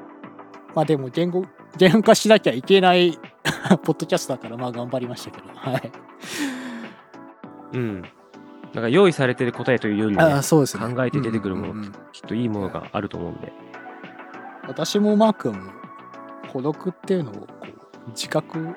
[0.74, 1.45] まあでも言語
[1.78, 3.18] 言語化しなきゃいけない
[3.82, 5.93] ポッドキャストだからまあ頑張りましたけどはい
[7.72, 8.03] うん。
[8.74, 13.53] なんか用意されてる答えというよりね、あーそうですね考えて出てくるもの、うんうんうんきっといいものがあると思うんで。
[14.66, 15.72] 私もマー君も
[16.53, 17.47] 孤独っていうのをこ
[18.07, 18.74] う自覚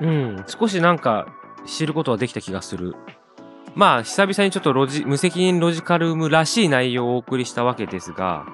[0.00, 0.44] うん。
[0.46, 1.26] 少しなんか
[1.64, 2.94] 知ることはできた気がする。
[3.74, 8.44] まあ久々にちょっとロジ無責任ロジカルムらしい内容をお送りしたわけですが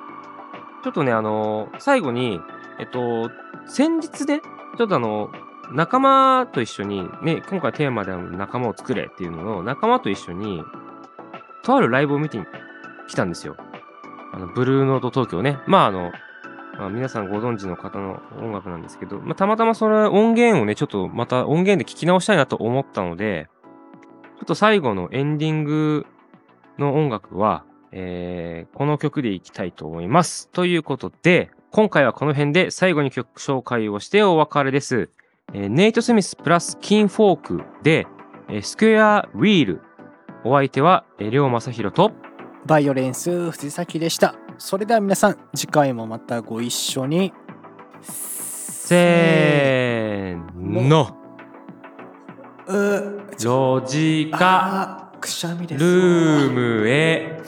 [0.84, 2.40] ちょっとねあの最後に
[2.78, 3.30] えっと
[3.66, 4.40] 先日ね
[4.76, 5.30] ちょっとあの
[5.72, 10.62] 仲間と一緒にね今回テーマである仲間を作れっていうのを仲間と一緒に
[11.64, 12.38] とあるライブを見て
[13.08, 13.56] きたんですよ。
[14.32, 15.58] あのブルーノート東京ね。
[15.66, 16.12] まああの、
[16.78, 23.48] まあ、皆さんご存知の方の音楽なんですけど、まあ、たまたまその音源をね、ちょっとまた音源で聞き直したいなと思ったので、
[24.36, 26.06] ちょっと最後のエンディング
[26.78, 30.48] の音楽は、えー、この曲でいきたいと思います。
[30.50, 35.10] ということで、今回はこの辺で最後に曲紹介をしてお別れです。
[35.52, 38.06] えーネイト・スミスプラスキンフォークで、
[38.48, 39.82] えースクエア・ウィール。
[40.44, 42.12] お相手は、えー、りょうまさひろと、
[42.66, 47.32] バイオレンス藤崎でしたそれでは皆さん次回もまたご一緒に
[48.00, 51.25] せーの、う
[52.68, 57.40] ロジカあくしゃみですルームへ。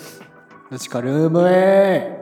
[0.71, 2.18] ロジカルームへ